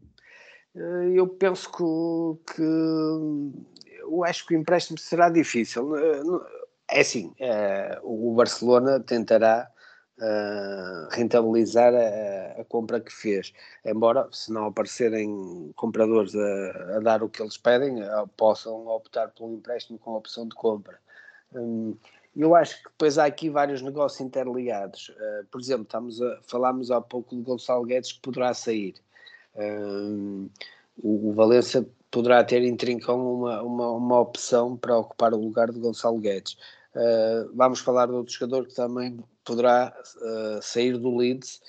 Eh, 0.76 1.12
eu 1.14 1.26
penso 1.26 1.70
que, 1.70 2.54
que, 2.54 2.62
eu 4.00 4.24
acho 4.24 4.46
que 4.46 4.54
o 4.54 4.58
empréstimo 4.58 4.98
será 4.98 5.30
difícil. 5.30 5.96
Eh, 5.96 6.22
é 6.90 7.00
assim, 7.00 7.32
é, 7.40 7.98
o 8.02 8.34
Barcelona 8.34 9.00
tentará 9.00 9.66
uh, 10.18 11.08
rentabilizar 11.10 11.94
a, 11.94 12.60
a, 12.60 12.64
compra 12.66 13.00
que 13.00 13.10
fez, 13.10 13.54
embora 13.82 14.28
se 14.30 14.52
não 14.52 14.66
aparecerem 14.66 15.72
compradores 15.74 16.34
a, 16.34 16.96
a 16.96 17.00
dar 17.00 17.22
o 17.22 17.30
que 17.30 17.40
eles 17.40 17.56
pedem, 17.56 17.96
possam 18.36 18.86
optar 18.88 19.28
por 19.28 19.46
um 19.46 19.54
empréstimo 19.54 19.98
com 19.98 20.12
opção 20.14 20.46
de 20.46 20.54
compra. 20.54 20.98
Um, 21.54 21.96
eu 22.34 22.54
acho 22.54 22.78
que 22.78 22.88
depois 22.88 23.18
há 23.18 23.26
aqui 23.26 23.50
vários 23.50 23.82
negócios 23.82 24.20
interligados. 24.20 25.10
Uh, 25.10 25.46
por 25.50 25.60
exemplo, 25.60 25.82
estamos 25.82 26.20
a, 26.22 26.38
falámos 26.42 26.90
há 26.90 27.00
pouco 27.00 27.36
de 27.36 27.42
Gonçalo 27.42 27.84
Guedes 27.84 28.12
que 28.12 28.20
poderá 28.20 28.54
sair. 28.54 28.94
Uh, 29.54 30.48
o, 31.02 31.32
Valência 31.32 31.86
poderá 32.10 32.42
ter 32.42 32.62
em 32.62 32.76
Trincão 32.76 33.34
uma, 33.34 33.62
uma, 33.62 33.90
uma, 33.90 34.20
opção 34.20 34.76
para 34.76 34.96
ocupar 34.96 35.34
o 35.34 35.40
lugar 35.40 35.70
de 35.70 35.78
Gonçalo 35.78 36.18
Guedes. 36.18 36.56
Uh, 36.94 37.50
vamos 37.54 37.80
falar 37.80 38.06
de 38.06 38.12
outro 38.12 38.32
jogador 38.32 38.66
que 38.66 38.74
também 38.74 39.18
poderá 39.44 39.92
sair 40.62 40.96
do 40.96 41.16
Leeds, 41.16 41.60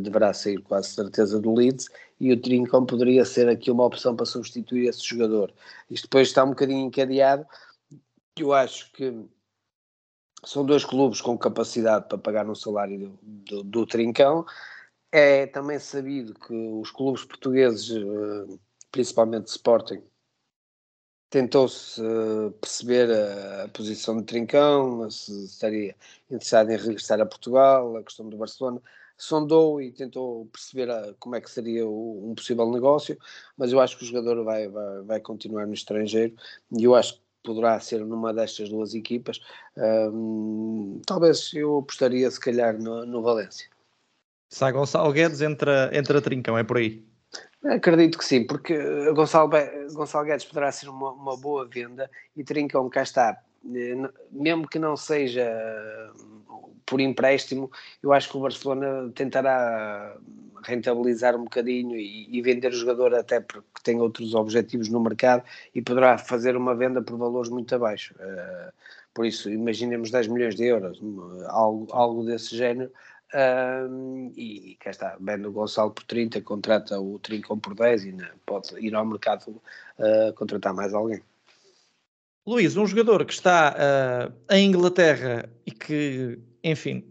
deverá 0.00 0.32
sair 0.32 0.58
quase 0.62 0.88
certeza 0.88 1.38
do 1.38 1.52
Leeds, 1.52 1.86
e 2.18 2.32
o 2.32 2.40
Trincão 2.40 2.86
poderia 2.86 3.26
ser 3.26 3.46
aqui 3.46 3.70
uma 3.70 3.84
opção 3.84 4.16
para 4.16 4.24
substituir 4.24 4.88
esse 4.88 5.04
jogador. 5.04 5.52
Isto 5.90 6.04
depois 6.04 6.28
está 6.28 6.44
um 6.44 6.50
bocadinho 6.50 6.86
encadeado. 6.86 7.44
Eu 8.38 8.52
acho 8.52 8.90
que 8.92 9.28
são 10.44 10.64
dois 10.64 10.84
clubes 10.84 11.20
com 11.20 11.36
capacidade 11.38 12.08
para 12.08 12.18
pagar 12.18 12.48
um 12.48 12.54
salário 12.54 12.98
do, 12.98 13.18
do, 13.22 13.62
do 13.64 13.86
Trincão. 13.86 14.44
É 15.10 15.46
também 15.46 15.78
sabido 15.78 16.34
que 16.34 16.54
os 16.54 16.90
clubes 16.90 17.24
portugueses, 17.24 17.90
eh, 17.90 18.58
principalmente 18.90 19.48
Sporting, 19.48 20.02
tentou-se 21.30 22.00
eh, 22.00 22.50
perceber 22.60 23.10
a, 23.64 23.68
posição 23.68 24.16
de 24.18 24.24
Trincão, 24.24 25.10
se 25.10 25.44
estaria 25.44 25.94
interessado 26.30 26.70
em 26.70 26.76
regressar 26.76 27.20
a 27.20 27.26
Portugal, 27.26 27.96
a 27.96 28.02
questão 28.02 28.28
do 28.28 28.36
Barcelona. 28.36 28.82
Sondou 29.18 29.80
e 29.80 29.92
tentou 29.92 30.46
perceber 30.46 30.90
a, 30.90 31.14
como 31.18 31.36
é 31.36 31.40
que 31.40 31.50
seria 31.50 31.86
um 31.88 32.34
possível 32.34 32.70
negócio, 32.70 33.18
mas 33.56 33.72
eu 33.72 33.80
acho 33.80 33.96
que 33.98 34.04
o 34.04 34.06
jogador 34.06 34.42
vai, 34.44 34.68
vai, 34.68 35.02
vai 35.02 35.20
continuar 35.20 35.66
no 35.66 35.74
estrangeiro 35.74 36.34
e 36.76 36.84
eu 36.84 36.94
acho 36.94 37.14
que 37.16 37.22
poderá 37.42 37.78
ser 37.80 38.04
numa 38.04 38.32
destas 38.32 38.68
duas 38.68 38.94
equipas. 38.94 39.40
Um, 39.76 41.00
talvez 41.06 41.52
eu 41.54 41.78
apostaria, 41.78 42.30
se 42.30 42.40
calhar, 42.40 42.78
no, 42.78 43.04
no 43.04 43.22
Valência. 43.22 43.68
Sai 44.48 44.72
Gonçalo 44.72 45.12
Guedes, 45.12 45.40
entra, 45.40 45.90
entra 45.92 46.20
Trincão, 46.20 46.58
é 46.58 46.64
por 46.64 46.76
aí? 46.76 47.02
Acredito 47.64 48.18
que 48.18 48.24
sim, 48.24 48.46
porque 48.46 48.76
Gonçalo, 49.12 49.50
Gonçalo 49.94 50.26
Guedes 50.26 50.44
poderá 50.44 50.70
ser 50.70 50.88
uma, 50.88 51.12
uma 51.12 51.36
boa 51.36 51.66
venda 51.66 52.10
e 52.36 52.44
Trincão 52.44 52.88
cá 52.90 53.02
está. 53.02 53.40
Eh, 53.74 54.10
mesmo 54.30 54.68
que 54.68 54.78
não 54.78 54.96
seja 54.96 55.44
por 56.86 57.00
empréstimo, 57.00 57.70
eu 58.02 58.12
acho 58.12 58.30
que 58.30 58.36
o 58.36 58.40
Barcelona 58.40 59.10
tentará 59.14 60.16
rentabilizar 60.64 61.34
um 61.36 61.44
bocadinho 61.44 61.96
e, 61.96 62.28
e, 62.36 62.42
vender 62.42 62.68
o 62.68 62.76
jogador 62.76 63.14
até 63.14 63.40
porque 63.40 63.66
tem 63.82 64.00
outros 64.00 64.34
objetivos 64.34 64.88
no 64.88 65.00
mercado 65.00 65.42
e 65.74 65.82
poderá 65.82 66.18
fazer 66.18 66.56
uma 66.56 66.74
venda 66.74 67.02
por 67.02 67.16
valores 67.18 67.50
muito 67.50 67.74
abaixo. 67.74 68.14
Uh, 68.14 68.72
por 69.14 69.26
isso, 69.26 69.50
imaginemos 69.50 70.10
10 70.10 70.28
milhões 70.28 70.54
de 70.54 70.64
euros, 70.66 71.00
algo, 71.48 71.86
algo 71.92 72.24
desse 72.24 72.56
género. 72.56 72.90
E, 74.36 74.72
e 74.72 74.76
cá 74.76 74.90
está, 74.90 75.16
vende 75.18 75.46
o 75.46 75.52
Gonçalo 75.52 75.90
por 75.90 76.04
30, 76.04 76.42
contrata 76.42 77.00
o 77.00 77.18
Trincão 77.18 77.58
por 77.58 77.74
10 77.74 78.04
e 78.04 78.12
né, 78.12 78.30
pode 78.44 78.78
ir 78.78 78.94
ao 78.94 79.06
mercado 79.06 79.48
uh, 79.48 80.32
contratar 80.34 80.74
mais 80.74 80.92
alguém. 80.92 81.22
Luís, 82.44 82.76
um 82.76 82.86
jogador 82.86 83.24
que 83.24 83.32
está 83.32 83.72
uh, 83.76 84.52
em 84.52 84.66
Inglaterra 84.66 85.48
e 85.64 85.70
que, 85.70 86.40
enfim, 86.64 87.04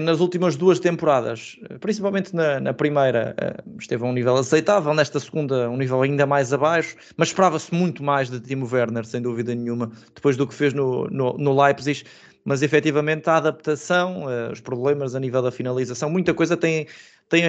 nas 0.00 0.20
últimas 0.20 0.54
duas 0.54 0.78
temporadas, 0.78 1.58
principalmente 1.80 2.34
na, 2.34 2.60
na, 2.60 2.72
primeira, 2.72 3.34
uh, 3.36 3.78
esteve 3.80 4.04
a 4.04 4.06
um 4.06 4.12
nível 4.12 4.36
aceitável, 4.36 4.94
nesta 4.94 5.18
segunda, 5.18 5.68
um 5.68 5.76
nível 5.76 6.02
ainda 6.02 6.24
mais 6.24 6.52
abaixo, 6.52 6.96
mas 7.16 7.28
esperava-se 7.28 7.74
muito 7.74 8.00
mais 8.00 8.30
de 8.30 8.38
Timo 8.38 8.68
Werner, 8.72 9.04
sem 9.04 9.20
dúvida 9.20 9.52
nenhuma, 9.56 9.90
depois 10.14 10.36
do 10.36 10.46
que 10.46 10.54
fez 10.54 10.72
no, 10.72 11.08
no, 11.08 11.32
no 11.32 11.60
Leipzig. 11.60 12.04
Mas 12.44 12.62
efetivamente 12.62 13.28
a 13.28 13.38
adaptação, 13.38 14.26
uh, 14.26 14.52
os 14.52 14.60
problemas 14.60 15.16
a 15.16 15.20
nível 15.20 15.42
da 15.42 15.50
finalização, 15.50 16.08
muita 16.08 16.32
coisa 16.32 16.56
tem, 16.56 16.86
tem, 17.28 17.42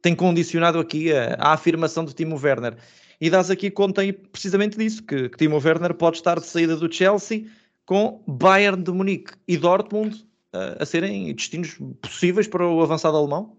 tem 0.00 0.14
condicionado 0.14 0.78
aqui 0.78 1.12
a, 1.12 1.34
a 1.38 1.52
afirmação 1.52 2.02
de 2.02 2.14
Timo 2.14 2.40
Werner. 2.42 2.78
E 3.20 3.28
dás 3.28 3.50
aqui 3.50 3.70
conta 3.70 4.00
aí 4.00 4.12
precisamente 4.12 4.78
disso, 4.78 5.02
que, 5.02 5.28
que 5.28 5.36
Timo 5.36 5.60
Werner 5.62 5.92
pode 5.94 6.16
estar 6.16 6.40
de 6.40 6.46
saída 6.46 6.74
do 6.74 6.90
Chelsea 6.90 7.46
com 7.84 8.22
Bayern 8.26 8.82
de 8.82 8.90
Munique 8.90 9.32
e 9.46 9.58
Dortmund 9.58 10.16
uh, 10.54 10.80
a 10.80 10.86
serem 10.86 11.34
destinos 11.34 11.76
possíveis 12.00 12.48
para 12.48 12.66
o 12.66 12.82
avançado 12.82 13.16
alemão? 13.16 13.56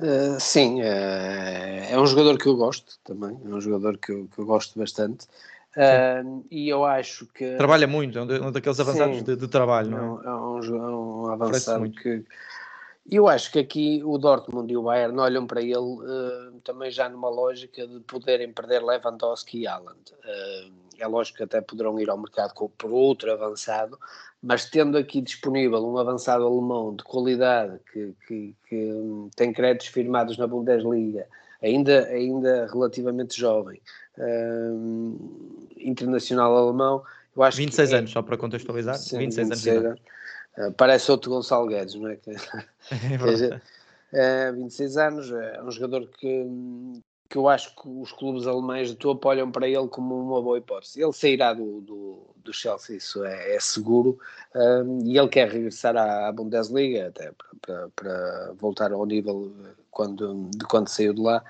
Uh, 0.00 0.40
sim, 0.40 0.80
uh, 0.80 0.84
é 1.90 1.96
um 1.98 2.06
jogador 2.06 2.38
que 2.38 2.46
eu 2.46 2.56
gosto 2.56 2.98
também, 3.04 3.38
é 3.44 3.48
um 3.48 3.60
jogador 3.60 3.98
que 3.98 4.10
eu, 4.10 4.28
que 4.34 4.38
eu 4.40 4.46
gosto 4.46 4.78
bastante. 4.78 5.26
Uh, 5.76 6.44
e 6.50 6.68
eu 6.68 6.84
acho 6.84 7.26
que. 7.26 7.56
Trabalha 7.56 7.86
muito, 7.86 8.18
é 8.18 8.22
um 8.22 8.52
daqueles 8.52 8.80
avançados 8.80 9.22
de, 9.22 9.36
de, 9.36 9.48
trabalho, 9.48 9.90
não 9.90 9.98
é? 9.98 10.26
É 10.26 10.30
um, 10.30 10.58
é 10.58 10.96
um 10.96 11.26
avançado 11.26 11.90
que, 11.90 12.24
eu 13.10 13.28
acho 13.28 13.50
que 13.50 13.58
aqui 13.58 14.00
o 14.04 14.16
Dortmund 14.16 14.72
e 14.72 14.76
o 14.76 14.82
Bayern 14.82 15.18
olham 15.18 15.46
para 15.46 15.60
ele 15.60 15.76
uh, 15.76 16.60
também 16.64 16.90
já 16.90 17.08
numa 17.08 17.28
lógica 17.28 17.86
de 17.86 18.00
poderem 18.00 18.52
perder 18.52 18.82
Lewandowski 18.82 19.60
e 19.60 19.66
Haaland. 19.66 20.00
Uh, 20.24 20.72
é 20.98 21.06
lógico 21.06 21.38
que 21.38 21.44
até 21.44 21.60
poderão 21.60 21.98
ir 21.98 22.08
ao 22.08 22.16
mercado 22.16 22.54
por 22.54 22.90
outro 22.92 23.32
avançado, 23.32 23.98
mas 24.40 24.66
tendo 24.66 24.96
aqui 24.96 25.20
disponível 25.20 25.84
um 25.84 25.98
avançado 25.98 26.46
alemão 26.46 26.94
de 26.94 27.02
qualidade 27.02 27.78
que, 27.92 28.14
que, 28.26 28.54
que 28.68 28.92
um, 28.92 29.28
tem 29.34 29.52
créditos 29.52 29.88
firmados 29.88 30.38
na 30.38 30.46
Bundesliga, 30.46 31.26
ainda, 31.60 32.06
ainda 32.06 32.66
relativamente 32.72 33.38
jovem, 33.38 33.80
uh, 34.16 35.70
internacional 35.76 36.56
alemão, 36.56 37.02
eu 37.34 37.42
acho 37.42 37.56
26 37.56 37.88
que 37.88 37.94
é, 37.94 37.98
anos, 37.98 38.10
só 38.10 38.22
para 38.22 38.36
contextualizar, 38.36 38.96
sim, 38.96 39.18
26, 39.18 39.48
26 39.48 39.76
anos. 39.76 39.86
anos 39.86 40.12
parece 40.76 41.10
outro 41.10 41.30
Gonçalo 41.30 41.66
Guedes, 41.66 41.94
não 41.94 42.08
é? 42.08 42.18
é, 44.12 44.48
é 44.48 44.52
26 44.52 44.96
anos, 44.96 45.32
é 45.32 45.62
um 45.62 45.70
jogador 45.70 46.06
que, 46.08 46.46
que 47.28 47.38
eu 47.38 47.48
acho 47.48 47.74
que 47.74 47.88
os 47.88 48.12
clubes 48.12 48.46
alemães 48.46 48.88
de 48.88 48.96
topo 48.96 49.28
olham 49.28 49.50
para 49.50 49.66
ele 49.66 49.88
como 49.88 50.14
uma 50.14 50.42
boa 50.42 50.58
hipótese. 50.58 51.02
Ele 51.02 51.12
sairá 51.12 51.54
do, 51.54 51.80
do, 51.80 52.18
do 52.36 52.52
Chelsea, 52.52 52.96
isso 52.96 53.24
é, 53.24 53.56
é 53.56 53.60
seguro, 53.60 54.18
um, 54.54 55.00
e 55.06 55.18
ele 55.18 55.28
quer 55.28 55.48
regressar 55.48 55.96
à, 55.96 56.28
à 56.28 56.32
Bundesliga, 56.32 57.08
até 57.08 57.32
para, 57.32 57.48
para, 57.60 57.88
para, 57.96 58.52
voltar 58.58 58.92
ao 58.92 59.06
nível 59.06 59.52
quando, 59.90 60.50
de 60.50 60.64
quando 60.66 60.88
saiu 60.88 61.14
de 61.14 61.22
lá. 61.22 61.42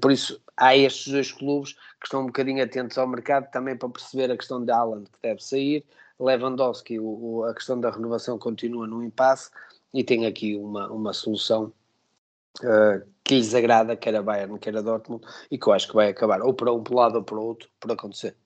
Por 0.00 0.12
isso, 0.12 0.40
há 0.56 0.76
estes 0.76 1.12
dois 1.12 1.32
clubes 1.32 1.72
que 1.72 2.06
estão 2.06 2.22
um 2.22 2.26
bocadinho 2.26 2.62
atentos 2.62 2.96
ao 2.98 3.06
mercado 3.06 3.50
também 3.50 3.76
para 3.76 3.88
perceber 3.88 4.30
a 4.30 4.36
questão 4.36 4.64
de 4.64 4.70
Haaland, 4.70 5.10
que 5.10 5.18
deve 5.22 5.42
sair. 5.42 5.84
Lewandowski, 6.18 6.98
o, 6.98 7.04
o, 7.04 7.44
a 7.44 7.54
questão 7.54 7.80
da 7.80 7.90
renovação 7.90 8.38
continua 8.38 8.86
no 8.86 9.02
impasse 9.02 9.50
e 9.92 10.04
tem 10.04 10.26
aqui 10.26 10.56
uma, 10.56 10.90
uma 10.90 11.12
solução 11.12 11.72
uh, 12.60 13.06
que 13.24 13.36
lhes 13.36 13.54
agrada, 13.54 13.96
quer 13.96 14.14
a 14.14 14.22
Bayern, 14.22 14.58
quer 14.58 14.76
a 14.76 14.82
Dortmund, 14.82 15.24
e 15.50 15.58
que 15.58 15.66
eu 15.66 15.72
acho 15.72 15.88
que 15.88 15.94
vai 15.94 16.08
acabar 16.08 16.40
ou 16.42 16.54
para 16.54 16.72
um 16.72 16.82
lado 16.90 17.16
ou 17.16 17.24
para 17.24 17.36
o 17.36 17.42
outro 17.42 17.68
por 17.80 17.90
acontecer. 17.90 18.36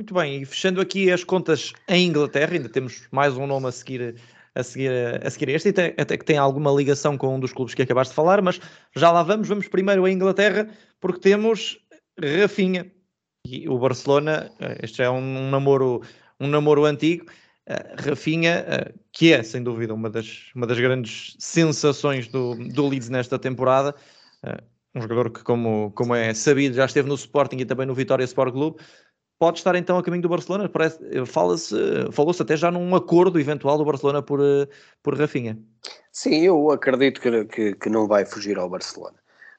Muito 0.00 0.14
bem, 0.14 0.42
e 0.42 0.44
fechando 0.44 0.80
aqui 0.80 1.10
as 1.10 1.24
contas 1.24 1.72
em 1.88 2.06
Inglaterra, 2.06 2.52
ainda 2.52 2.68
temos 2.68 3.08
mais 3.10 3.36
um 3.36 3.48
nome 3.48 3.66
a 3.66 3.72
seguir 3.72 4.14
a 4.54 4.62
seguir, 4.62 4.90
a 5.24 5.30
seguir 5.30 5.50
este, 5.50 5.68
até, 5.68 5.94
até 5.96 6.16
que 6.16 6.24
tem 6.24 6.38
alguma 6.38 6.70
ligação 6.70 7.16
com 7.16 7.34
um 7.34 7.40
dos 7.40 7.52
clubes 7.52 7.74
que 7.74 7.82
acabaste 7.82 8.12
de 8.12 8.16
falar, 8.16 8.42
mas 8.42 8.60
já 8.96 9.10
lá 9.10 9.22
vamos. 9.22 9.48
Vamos 9.48 9.68
primeiro 9.68 10.04
à 10.04 10.10
Inglaterra, 10.10 10.68
porque 11.00 11.20
temos 11.20 11.78
Rafinha 12.18 12.90
e 13.46 13.68
o 13.68 13.78
Barcelona. 13.78 14.50
Eh, 14.60 14.80
este 14.82 15.02
é 15.02 15.10
um 15.10 15.50
namoro, 15.50 16.02
um 16.40 16.48
namoro 16.48 16.84
antigo. 16.84 17.26
Uh, 17.68 18.08
Rafinha, 18.08 18.64
uh, 18.64 18.98
que 19.12 19.30
é 19.30 19.42
sem 19.42 19.62
dúvida 19.62 19.92
uma 19.92 20.08
das, 20.08 20.50
uma 20.54 20.66
das 20.66 20.80
grandes 20.80 21.36
sensações 21.38 22.26
do, 22.26 22.54
do 22.54 22.88
Leeds 22.88 23.10
nesta 23.10 23.38
temporada, 23.38 23.94
uh, 24.42 24.64
um 24.94 25.02
jogador 25.02 25.30
que, 25.30 25.42
como, 25.42 25.92
como 25.92 26.14
é 26.14 26.32
sabido, 26.32 26.74
já 26.74 26.86
esteve 26.86 27.06
no 27.06 27.14
Sporting 27.14 27.58
e 27.58 27.66
também 27.66 27.86
no 27.86 27.94
Vitória 27.94 28.24
Sport 28.24 28.52
Clube, 28.54 28.82
pode 29.38 29.58
estar 29.58 29.74
então 29.76 29.98
a 29.98 30.02
caminho 30.02 30.22
do 30.22 30.28
Barcelona. 30.28 30.70
Fala-se, 31.26 31.74
falou-se 32.12 32.42
até 32.42 32.56
já 32.56 32.70
num 32.70 32.94
acordo 32.94 33.38
eventual 33.38 33.78
do 33.78 33.84
Barcelona 33.84 34.22
por, 34.22 34.40
por 35.02 35.18
Rafinha. 35.18 35.58
Sim, 36.12 36.44
eu 36.44 36.70
acredito 36.70 37.20
que, 37.20 37.44
que, 37.44 37.74
que 37.74 37.88
não 37.88 38.06
vai 38.06 38.24
fugir 38.24 38.58
ao 38.58 38.68
Barcelona. 38.68 39.16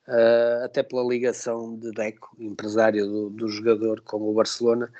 Uh, 0.07 0.65
até 0.65 0.81
pela 0.81 1.03
ligação 1.03 1.77
de 1.77 1.91
Deco, 1.91 2.35
empresário 2.39 3.05
do, 3.05 3.29
do 3.29 3.47
jogador, 3.47 4.01
com 4.01 4.17
o 4.17 4.33
Barcelona, 4.33 4.91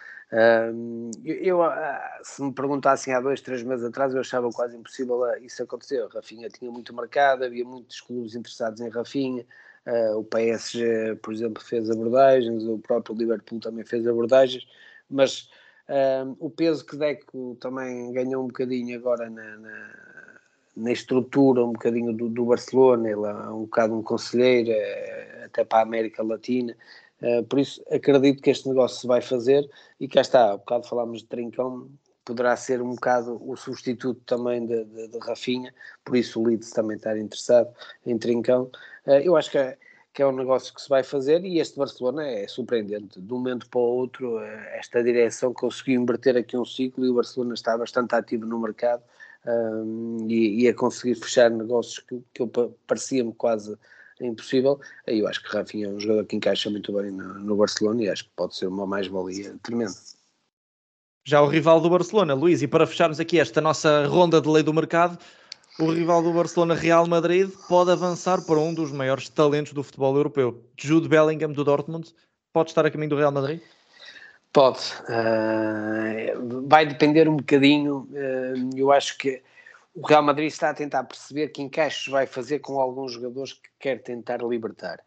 eu, 1.25 1.63
ah, 1.63 2.19
se 2.21 2.43
me 2.43 2.53
perguntassem 2.53 3.13
há 3.13 3.19
dois, 3.19 3.41
três 3.41 3.63
meses 3.63 3.83
atrás, 3.83 4.13
eu 4.13 4.21
achava 4.21 4.49
quase 4.51 4.77
impossível 4.77 5.21
isso 5.41 5.63
acontecer. 5.63 6.05
Rafinha 6.13 6.49
tinha 6.49 6.69
muito 6.69 6.95
mercado, 6.95 7.43
havia 7.43 7.65
muitos 7.65 7.99
clubes 8.01 8.35
interessados 8.35 8.79
em 8.79 8.89
Rafinha. 8.89 9.45
Uh, 9.85 10.19
o 10.19 10.23
PSG, 10.23 11.15
por 11.21 11.33
exemplo, 11.33 11.63
fez 11.63 11.89
abordagens, 11.89 12.63
o 12.63 12.77
próprio 12.79 13.15
Liverpool 13.15 13.59
também 13.59 13.85
fez 13.85 14.05
abordagens, 14.07 14.67
mas 15.09 15.49
uh, 15.89 16.35
o 16.39 16.49
peso 16.49 16.85
que 16.85 16.95
Deco 16.95 17.57
também 17.59 18.11
ganhou 18.11 18.43
um 18.43 18.47
bocadinho 18.47 18.97
agora 18.97 19.29
na, 19.29 19.57
na, 19.57 19.91
na 20.77 20.91
estrutura, 20.91 21.63
um 21.63 21.73
bocadinho 21.73 22.13
do, 22.13 22.29
do, 22.29 22.45
Barcelona, 22.45 23.09
ele 23.09 23.25
é 23.25 23.49
um 23.51 23.61
bocado 23.61 23.95
um 23.95 24.03
conselheiro, 24.03 24.69
é, 24.71 25.43
até 25.45 25.63
para 25.63 25.79
a 25.79 25.83
América 25.83 26.21
Latina, 26.21 26.75
Uh, 27.21 27.43
por 27.43 27.59
isso, 27.59 27.83
acredito 27.91 28.41
que 28.41 28.49
este 28.49 28.67
negócio 28.69 29.01
se 29.01 29.07
vai 29.07 29.21
fazer 29.21 29.69
e 29.99 30.07
cá 30.07 30.21
está, 30.21 30.53
há 30.53 30.57
bocado 30.57 30.87
falámos 30.87 31.19
de 31.19 31.25
Trincão, 31.25 31.89
poderá 32.23 32.55
ser 32.55 32.81
um 32.81 32.91
bocado 32.91 33.41
o 33.45 33.57
substituto 33.57 34.21
também 34.25 34.65
de, 34.65 34.85
de, 34.85 35.07
de 35.09 35.19
Rafinha, 35.19 35.73
por 36.05 36.15
isso 36.15 36.39
o 36.39 36.47
Leeds 36.47 36.71
também 36.71 36.95
estar 36.95 37.17
interessado 37.17 37.73
em 38.05 38.17
Trincão. 38.17 38.71
Uh, 39.05 39.21
eu 39.23 39.35
acho 39.35 39.51
que 39.51 39.57
é, 39.57 39.77
que 40.13 40.21
é 40.21 40.27
um 40.27 40.31
negócio 40.31 40.73
que 40.73 40.81
se 40.81 40.89
vai 40.89 41.03
fazer 41.03 41.43
e 41.45 41.59
este 41.59 41.77
Barcelona 41.77 42.25
é 42.25 42.47
surpreendente. 42.47 43.19
De 43.19 43.33
um 43.33 43.38
momento 43.38 43.69
para 43.69 43.79
o 43.79 43.83
outro, 43.83 44.38
uh, 44.38 44.43
esta 44.73 45.03
direção 45.03 45.53
conseguiu 45.53 46.01
inverter 46.01 46.38
aqui 46.38 46.57
um 46.57 46.65
ciclo 46.65 47.05
e 47.05 47.09
o 47.09 47.15
Barcelona 47.15 47.53
está 47.53 47.77
bastante 47.77 48.15
ativo 48.15 48.45
no 48.45 48.59
mercado 48.59 49.03
e, 50.27 50.63
e, 50.63 50.67
a 50.67 50.73
conseguir 50.73 51.15
fechar 51.15 51.49
negócios 51.49 51.99
que, 51.99 52.21
que 52.33 52.43
parecia-me 52.85 53.33
quase 53.33 53.77
impossível. 54.21 54.79
Eu 55.07 55.27
acho 55.27 55.41
que 55.41 55.49
Rafinha 55.49 55.88
é 55.88 55.89
um 55.89 55.99
jogador 55.99 56.25
que 56.25 56.35
encaixa 56.35 56.69
muito 56.69 56.91
bem 56.91 57.12
no, 57.12 57.35
no 57.35 57.55
Barcelona 57.55 58.03
e 58.03 58.09
acho 58.09 58.25
que 58.25 58.31
pode 58.35 58.55
ser 58.55 58.67
uma 58.67 58.85
mais-valia 58.85 59.55
tremenda. 59.63 59.93
Já 61.25 61.41
o 61.41 61.47
rival 61.47 61.79
do 61.79 61.89
Barcelona, 61.89 62.33
Luís, 62.33 62.62
e 62.62 62.67
para 62.67 62.88
fecharmos 62.88 63.19
aqui 63.19 63.39
esta 63.39 63.62
nossa 63.62 64.07
ronda 64.07 64.41
de 64.41 64.49
lei 64.49 64.63
do 64.63 64.73
mercado, 64.73 65.17
o 65.79 65.91
rival 65.91 66.21
do 66.21 66.33
Barcelona, 66.33 66.75
Real 66.75 67.07
Madrid, 67.07 67.49
pode 67.67 67.91
avançar 67.91 68.41
para 68.41 68.59
um 68.59 68.73
dos 68.73 68.91
maiores 68.91 69.29
talentos 69.29 69.71
do 69.71 69.81
futebol 69.81 70.15
europeu. 70.15 70.61
Jude 70.77 71.07
Bellingham 71.07 71.53
do 71.53 71.63
Dortmund 71.63 72.13
pode 72.51 72.71
estar 72.71 72.85
a 72.85 72.91
caminho 72.91 73.11
do 73.11 73.15
Real 73.15 73.31
Madrid? 73.31 73.61
Pode. 74.51 74.79
Uh, 75.03 76.67
vai 76.67 76.85
depender 76.85 77.29
um 77.29 77.37
bocadinho. 77.37 78.09
Uh, 78.11 78.69
eu 78.75 78.91
acho 78.91 79.17
que 79.17 79.41
o 79.95 80.05
Real 80.05 80.21
Madrid 80.21 80.47
está 80.47 80.71
a 80.71 80.73
tentar 80.73 81.05
perceber 81.05 81.47
que 81.49 81.61
encaixes 81.61 82.07
vai 82.07 82.25
fazer 82.25 82.59
com 82.59 82.79
alguns 82.79 83.13
jogadores 83.13 83.53
que 83.53 83.69
quer 83.79 84.01
tentar 84.01 84.41
libertar, 84.43 84.99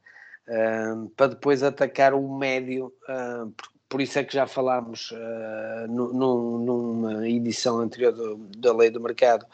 uh, 0.48 1.08
para 1.10 1.28
depois 1.28 1.62
atacar 1.62 2.14
o 2.14 2.38
médio, 2.38 2.92
por, 3.56 3.68
por, 3.88 4.00
isso 4.00 4.18
é 4.18 4.24
que 4.24 4.32
já 4.32 4.46
falámos 4.46 5.12
no, 5.88 6.58
numa 6.58 7.28
edição 7.28 7.78
anterior 7.78 8.12
do, 8.12 8.36
da 8.56 8.74
Lei 8.74 8.90
do 8.90 9.00
Mercado, 9.00 9.46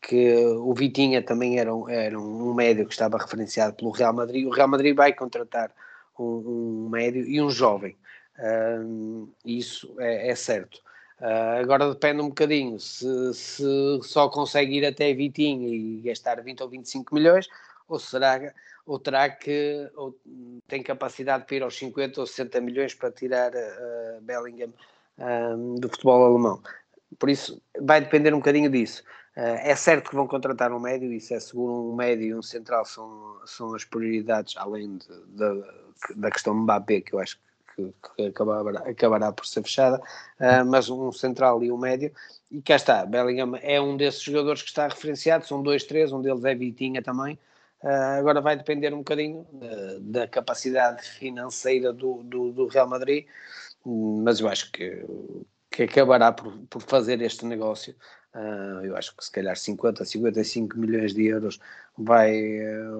que 0.00 0.36
o 0.36 0.72
Vitinha 0.74 1.22
também 1.22 1.58
era, 1.58 1.74
um, 1.74 1.88
era 1.88 2.18
um 2.18 2.54
médio 2.54 2.86
que 2.86 2.92
estava 2.92 3.18
referenciado 3.18 3.74
pelo 3.74 3.90
Real 3.90 4.12
Madrid, 4.12 4.46
o 4.46 4.50
Real 4.50 4.68
Madrid 4.68 4.94
vai 4.94 5.12
contratar 5.12 5.70
um, 6.18 6.84
um 6.86 6.88
médio 6.88 7.24
e 7.26 7.40
um 7.40 7.50
jovem, 7.50 7.96
isso 9.44 9.94
é, 9.98 10.30
é 10.30 10.34
certo. 10.34 10.80
Uh, 11.20 11.62
agora 11.62 11.88
depende 11.88 12.20
um 12.20 12.28
bocadinho 12.28 12.78
se, 12.78 13.32
se, 13.32 13.64
só 14.02 14.28
consegue 14.28 14.76
ir 14.76 14.84
até 14.84 15.14
Vitinho 15.14 15.72
e 15.72 16.02
gastar 16.02 16.42
20 16.42 16.62
ou 16.62 16.68
25 16.68 17.14
milhões, 17.14 17.48
ou 17.88 17.98
será 17.98 18.52
ou 18.84 18.98
terá 18.98 19.30
que 19.30 19.90
ou 19.96 20.14
tem 20.68 20.82
capacidade 20.82 21.44
para 21.46 21.56
ir 21.56 21.62
aos 21.62 21.76
50 21.76 22.20
ou 22.20 22.26
60 22.26 22.60
milhões 22.60 22.94
para 22.94 23.10
tirar 23.10 23.50
uh, 23.52 24.20
Bellingham 24.20 24.72
do 25.78 25.88
futebol 25.88 26.26
alemão. 26.26 26.62
Por 27.18 27.30
isso 27.30 27.60
vai 27.80 28.02
depender 28.02 28.34
um 28.34 28.38
bocadinho 28.38 28.70
disso. 28.70 29.02
Uh, 29.36 29.60
é 29.60 29.76
certo 29.76 30.08
que 30.08 30.16
vão 30.16 30.26
contratar 30.26 30.72
um 30.72 30.80
médio, 30.80 31.12
isso 31.12 31.34
é 31.34 31.40
seguro, 31.40 31.90
um 31.90 31.94
médio 31.94 32.26
e 32.26 32.34
um 32.34 32.42
central 32.42 32.86
são, 32.86 33.38
são 33.44 33.74
as 33.74 33.84
prioridades, 33.84 34.56
além 34.56 34.96
de, 34.96 35.06
de, 35.26 35.64
da 36.16 36.30
questão 36.30 36.54
Mbappé, 36.54 37.02
que 37.02 37.12
eu 37.12 37.18
acho 37.18 37.36
que 37.36 37.46
que, 38.16 38.26
acabará, 38.26 38.80
acabará, 38.88 39.32
por 39.32 39.46
ser 39.46 39.62
fechada, 39.62 39.98
uh, 40.40 40.64
mas 40.66 40.88
um 40.88 41.12
central 41.12 41.62
e 41.62 41.70
um 41.70 41.76
médio. 41.76 42.12
E 42.50 42.62
cá 42.62 42.76
está, 42.76 43.04
Bellingham 43.04 43.58
é 43.60 43.80
um 43.80 43.96
desses 43.96 44.22
jogadores 44.22 44.62
que 44.62 44.68
está 44.68 44.88
referenciado, 44.88 45.46
são 45.46 45.62
dois, 45.62 45.84
três, 45.84 46.12
um 46.12 46.22
deles 46.22 46.44
é 46.44 46.54
Vitinha 46.54 47.02
também. 47.02 47.38
Uh, 47.82 48.18
agora 48.18 48.40
vai 48.40 48.56
depender 48.56 48.94
um 48.94 48.98
bocadinho 48.98 49.46
da 50.00 50.26
capacidade 50.26 51.02
financeira 51.02 51.92
do, 51.92 52.22
do, 52.22 52.52
do, 52.52 52.66
Real 52.66 52.88
Madrid, 52.88 53.26
mas 53.84 54.40
eu 54.40 54.48
acho 54.48 54.72
que, 54.72 55.04
que 55.76 55.82
acabará 55.82 56.32
por, 56.32 56.56
por 56.70 56.80
fazer 56.80 57.20
este 57.20 57.44
negócio. 57.44 57.94
Uh, 58.34 58.82
eu 58.82 58.96
acho 58.96 59.14
que 59.14 59.22
se 59.22 59.30
calhar 59.30 59.54
50, 59.54 60.06
55 60.06 60.78
milhões 60.78 61.12
de 61.12 61.26
euros 61.26 61.58
vai, 61.98 62.32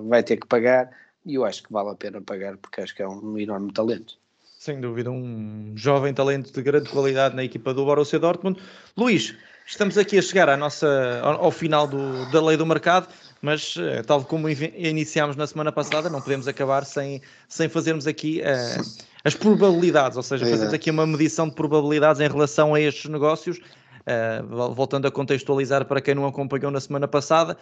vai 0.06 0.22
ter 0.22 0.36
que 0.36 0.46
pagar 0.46 0.90
e 1.24 1.36
eu 1.36 1.44
acho 1.46 1.62
que 1.62 1.72
vale 1.72 1.90
a 1.90 1.94
pena 1.94 2.20
pagar 2.20 2.58
porque 2.58 2.82
acho 2.82 2.94
que 2.94 3.02
é 3.02 3.08
um 3.08 3.38
enorme 3.38 3.72
talento. 3.72 4.18
Sem 4.58 4.78
dúvida, 4.78 5.10
um 5.10 5.72
jovem 5.74 6.12
talento 6.12 6.52
de 6.52 6.62
grande 6.62 6.90
qualidade 6.90 7.34
na 7.34 7.44
equipa 7.44 7.72
do 7.72 7.84
Borussia 7.86 8.18
Dortmund. 8.18 8.60
Luís, 8.94 9.34
estamos 9.66 9.96
aqui 9.96 10.18
a 10.18 10.22
chegar 10.22 10.50
à 10.50 10.56
nossa, 10.56 11.20
ao, 11.22 11.44
ao 11.44 11.50
final 11.50 11.86
do, 11.86 12.30
da 12.30 12.44
lei 12.44 12.58
do 12.58 12.66
mercado, 12.66 13.08
mas 13.42 13.74
eh, 13.78 14.02
tal 14.02 14.24
como 14.24 14.48
iniciámos 14.48 15.36
na 15.36 15.46
semana 15.46 15.70
passada, 15.70 16.08
não 16.08 16.20
podemos 16.20 16.48
acabar 16.48 16.84
sem, 16.84 17.20
sem 17.48 17.68
fazermos 17.68 18.06
aqui 18.06 18.40
uh, 18.40 19.04
as 19.24 19.34
probabilidades, 19.34 20.16
ou 20.16 20.22
seja, 20.22 20.46
fazermos 20.46 20.74
aqui 20.74 20.90
uma 20.90 21.06
medição 21.06 21.48
de 21.48 21.54
probabilidades 21.54 22.20
em 22.20 22.28
relação 22.28 22.74
a 22.74 22.80
estes 22.80 23.10
negócios. 23.10 23.58
Uh, 23.58 24.72
voltando 24.72 25.08
a 25.08 25.10
contextualizar 25.10 25.84
para 25.84 26.00
quem 26.00 26.14
não 26.14 26.26
acompanhou 26.26 26.70
na 26.70 26.78
semana 26.78 27.08
passada, 27.08 27.56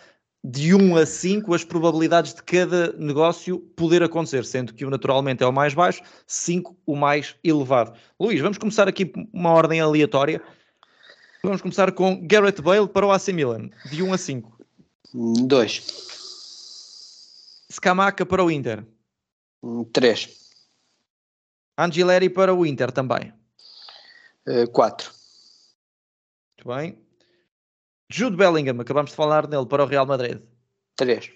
de 0.45 0.75
1 0.75 0.97
a 0.99 1.07
5 1.07 1.55
as 1.55 1.65
probabilidades 1.65 2.35
de 2.35 2.43
cada 2.43 2.93
negócio 2.99 3.59
poder 3.75 4.03
acontecer, 4.03 4.45
sendo 4.45 4.75
que 4.75 4.85
o 4.85 4.91
naturalmente 4.91 5.43
é 5.43 5.47
o 5.47 5.53
mais 5.53 5.73
baixo, 5.73 6.03
5 6.27 6.77
o 6.85 6.95
mais 6.95 7.35
elevado. 7.43 7.95
Luís, 8.21 8.43
vamos 8.43 8.59
começar 8.59 8.87
aqui 8.87 9.11
uma 9.33 9.53
ordem 9.53 9.81
aleatória. 9.81 10.43
Vamos 11.43 11.63
começar 11.63 11.91
com 11.93 12.27
Garrett 12.27 12.61
Bale 12.61 12.89
para 12.89 13.07
o 13.07 13.11
AC 13.11 13.29
Milan, 13.29 13.71
de 13.91 14.03
1 14.03 14.13
a 14.13 14.19
5. 14.19 14.54
2. 15.13 15.83
Scamaca 17.71 18.25
para 18.25 18.45
o 18.45 18.51
Inter. 18.51 18.85
3. 19.93 20.45
Angileri 21.79 22.31
para 22.31 22.55
o 22.55 22.65
Inter 22.65 22.93
também. 22.93 23.33
4. 24.73 25.11
Uh, 25.11 25.15
Muito 26.57 26.77
bem. 26.77 27.05
Jude 28.11 28.37
Bellingham, 28.37 28.81
acabamos 28.81 29.11
de 29.11 29.17
falar 29.17 29.49
nele 29.49 29.67
para 29.67 29.83
o 29.83 29.87
Real 29.87 30.07
Madrid. 30.07 30.41
3. 30.97 31.31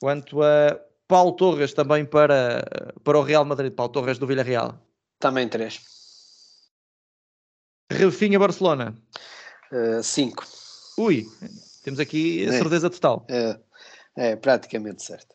Quanto 0.00 0.42
a 0.42 0.80
Paulo 1.06 1.32
Torres 1.32 1.72
também 1.72 2.04
para, 2.04 2.64
para 3.04 3.18
o 3.18 3.22
Real 3.22 3.44
Madrid, 3.44 3.72
Paulo 3.72 3.92
Torres 3.92 4.18
do 4.18 4.26
Villarreal. 4.26 4.80
Também 5.18 5.48
3. 5.48 5.80
Rafinha 7.92 8.38
Barcelona. 8.38 8.94
5. 10.02 10.42
Uh, 10.42 10.63
Ui, 10.96 11.26
temos 11.82 12.00
aqui 12.00 12.46
a 12.46 12.54
é. 12.54 12.58
certeza 12.58 12.90
total. 12.90 13.26
É, 13.28 13.60
é 14.16 14.36
praticamente 14.36 15.02
certo. 15.02 15.34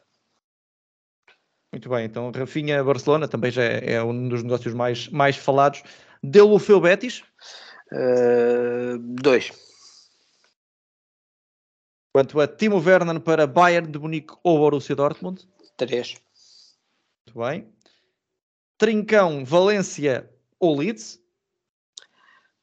Muito 1.72 1.90
bem, 1.90 2.06
então 2.06 2.32
Rafinha 2.32 2.84
Barcelona 2.84 3.28
também 3.28 3.52
já 3.52 3.64
é, 3.64 3.94
é 3.94 4.04
um 4.04 4.28
dos 4.28 4.42
negócios 4.42 4.74
mais, 4.74 5.08
mais 5.10 5.36
falados. 5.36 5.84
Deu 6.24 6.52
o 6.52 6.60
Feu 6.60 6.82
Betis? 6.82 7.24
Uh, 7.92 8.98
dois. 9.00 9.52
Quanto 12.12 12.40
a 12.40 12.48
Timo 12.48 12.78
Werner 12.78 13.20
para 13.20 13.46
Bayern 13.46 13.92
de 13.92 14.00
Munique 14.00 14.34
ou 14.44 14.58
Borussia 14.58 14.96
Dortmund? 14.96 15.48
Três. 15.78 16.16
Muito 17.28 17.40
bem. 17.40 17.72
Trincão, 18.78 19.46
Valência 19.46 20.30
ou 20.60 20.78
Leeds? 20.78 21.22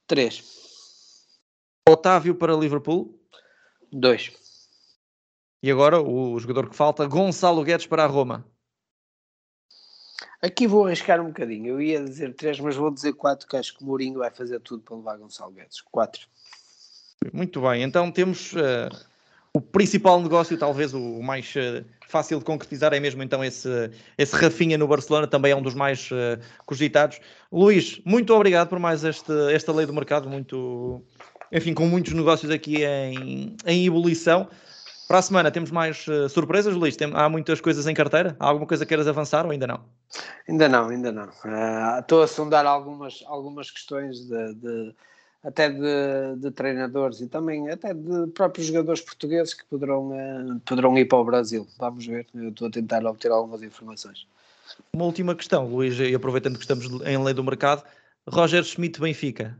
Três. 0.05 0.66
Otávio 1.87 2.35
para 2.35 2.53
Liverpool? 2.53 3.17
Dois. 3.91 4.31
E 5.63 5.71
agora 5.71 6.01
o 6.01 6.37
jogador 6.37 6.69
que 6.69 6.75
falta, 6.75 7.07
Gonçalo 7.07 7.63
Guedes 7.63 7.87
para 7.87 8.03
a 8.03 8.07
Roma? 8.07 8.45
Aqui 10.41 10.67
vou 10.67 10.85
arriscar 10.85 11.21
um 11.21 11.27
bocadinho. 11.27 11.67
Eu 11.67 11.81
ia 11.81 12.03
dizer 12.03 12.35
três, 12.35 12.59
mas 12.59 12.75
vou 12.75 12.91
dizer 12.91 13.13
quatro, 13.13 13.47
que 13.47 13.55
acho 13.55 13.75
que 13.75 13.83
o 13.83 13.87
Mourinho 13.87 14.19
vai 14.19 14.29
fazer 14.29 14.59
tudo 14.59 14.83
para 14.83 14.97
levar 14.97 15.17
Gonçalo 15.17 15.51
Guedes. 15.51 15.81
Quatro. 15.81 16.27
Muito 17.33 17.61
bem, 17.61 17.81
então 17.83 18.11
temos 18.11 18.53
uh, 18.53 18.89
o 19.53 19.59
principal 19.59 20.21
negócio, 20.21 20.57
talvez 20.57 20.93
o 20.93 21.21
mais 21.21 21.53
uh, 21.55 21.83
fácil 22.07 22.37
de 22.37 22.45
concretizar, 22.45 22.93
é 22.93 22.99
mesmo 22.99 23.23
então 23.23 23.43
esse, 23.43 23.89
esse 24.17 24.35
Rafinha 24.35 24.77
no 24.77 24.87
Barcelona, 24.87 25.25
também 25.25 25.51
é 25.51 25.55
um 25.55 25.61
dos 25.61 25.73
mais 25.73 26.11
uh, 26.11 26.39
cogitados. 26.65 27.19
Luís, 27.51 27.99
muito 28.05 28.33
obrigado 28.33 28.69
por 28.69 28.77
mais 28.77 29.03
este, 29.03 29.31
esta 29.51 29.73
lei 29.73 29.85
do 29.85 29.93
mercado, 29.93 30.29
muito, 30.29 31.01
enfim, 31.51 31.73
com 31.73 31.85
muitos 31.85 32.13
negócios 32.13 32.51
aqui 32.51 32.83
em, 32.83 33.55
em 33.65 33.85
ebulição. 33.85 34.47
Para 35.07 35.19
a 35.19 35.21
semana 35.21 35.49
temos 35.49 35.71
mais 35.71 36.05
uh, 36.07 36.27
surpresas, 36.27 36.75
Luís? 36.75 36.97
Tem, 36.97 37.09
há 37.13 37.29
muitas 37.29 37.61
coisas 37.61 37.87
em 37.87 37.93
carteira? 37.93 38.35
Há 38.39 38.47
alguma 38.47 38.67
coisa 38.67 38.83
que 38.83 38.89
queiras 38.89 39.07
avançar 39.07 39.45
ou 39.45 39.51
ainda 39.51 39.65
não? 39.65 39.79
Ainda 40.49 40.67
não, 40.67 40.89
ainda 40.89 41.11
não. 41.13 41.27
Uh, 41.27 41.99
estou 42.01 42.21
a 42.21 42.27
sondar 42.27 42.65
algumas, 42.65 43.23
algumas 43.25 43.71
questões 43.71 44.19
de, 44.27 44.53
de 44.55 44.95
até 45.41 45.69
de, 45.69 46.35
de, 46.39 46.51
treinadores 46.51 47.21
e 47.21 47.27
também 47.27 47.69
até 47.69 47.93
de 47.93 48.27
próprios 48.33 48.67
jogadores 48.67 48.99
portugueses 48.99 49.53
que 49.53 49.63
poderão, 49.65 50.09
uh, 50.09 50.59
poderão 50.65 50.97
ir 50.97 51.05
para 51.05 51.19
o 51.19 51.23
Brasil. 51.23 51.65
Vamos 51.79 52.05
ver, 52.05 52.27
eu 52.35 52.49
estou 52.49 52.67
a 52.67 52.71
tentar 52.71 53.05
obter 53.05 53.31
algumas 53.31 53.63
informações. 53.63 54.27
Uma 54.93 55.05
última 55.05 55.33
questão, 55.33 55.65
Luís, 55.67 55.97
e 55.97 56.13
aproveitando 56.13 56.55
que 56.55 56.63
estamos 56.63 56.85
em 57.05 57.23
lei 57.23 57.33
do 57.33 57.43
mercado, 57.45 57.81
Roger 58.27 58.61
Schmidt 58.65 58.99
Benfica, 58.99 59.57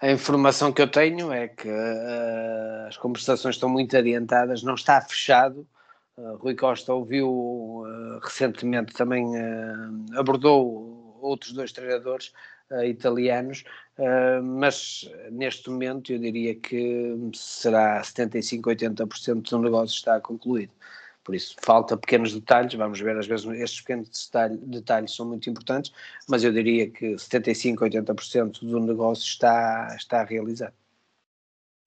a 0.00 0.10
informação 0.10 0.72
que 0.72 0.80
eu 0.80 0.88
tenho 0.88 1.30
é 1.30 1.48
que 1.48 1.68
uh, 1.68 2.86
as 2.88 2.96
conversações 2.96 3.56
estão 3.56 3.68
muito 3.68 3.94
adiantadas, 3.96 4.62
não 4.62 4.74
está 4.74 4.98
fechado. 5.00 5.66
Uh, 6.16 6.36
Rui 6.36 6.54
Costa 6.54 6.94
ouviu 6.94 7.28
uh, 7.28 8.18
recentemente 8.22 8.94
também 8.94 9.26
abordou 10.16 11.18
outros 11.20 11.52
dois 11.52 11.70
treinadores 11.70 12.32
italianos, 12.84 13.64
mas 14.42 15.10
neste 15.30 15.68
momento 15.68 16.12
eu 16.12 16.18
diria 16.20 16.54
que 16.54 17.14
será 17.34 18.00
75-80% 18.00 19.50
do 19.50 19.58
negócio 19.58 19.94
está 19.94 20.20
concluído. 20.20 20.72
Por 21.30 21.36
isso, 21.36 21.54
falta 21.62 21.96
pequenos 21.96 22.34
detalhes, 22.34 22.74
vamos 22.74 22.98
ver, 22.98 23.16
às 23.16 23.24
vezes 23.24 23.46
estes 23.46 23.82
pequenos 23.82 24.08
detalhes, 24.08 24.58
detalhes 24.62 25.14
são 25.14 25.24
muito 25.24 25.48
importantes, 25.48 25.92
mas 26.28 26.42
eu 26.42 26.52
diria 26.52 26.90
que 26.90 27.16
75, 27.16 27.84
80% 27.84 28.68
do 28.68 28.80
negócio 28.80 29.22
está, 29.22 29.94
está 29.96 30.24
realizado. 30.24 30.74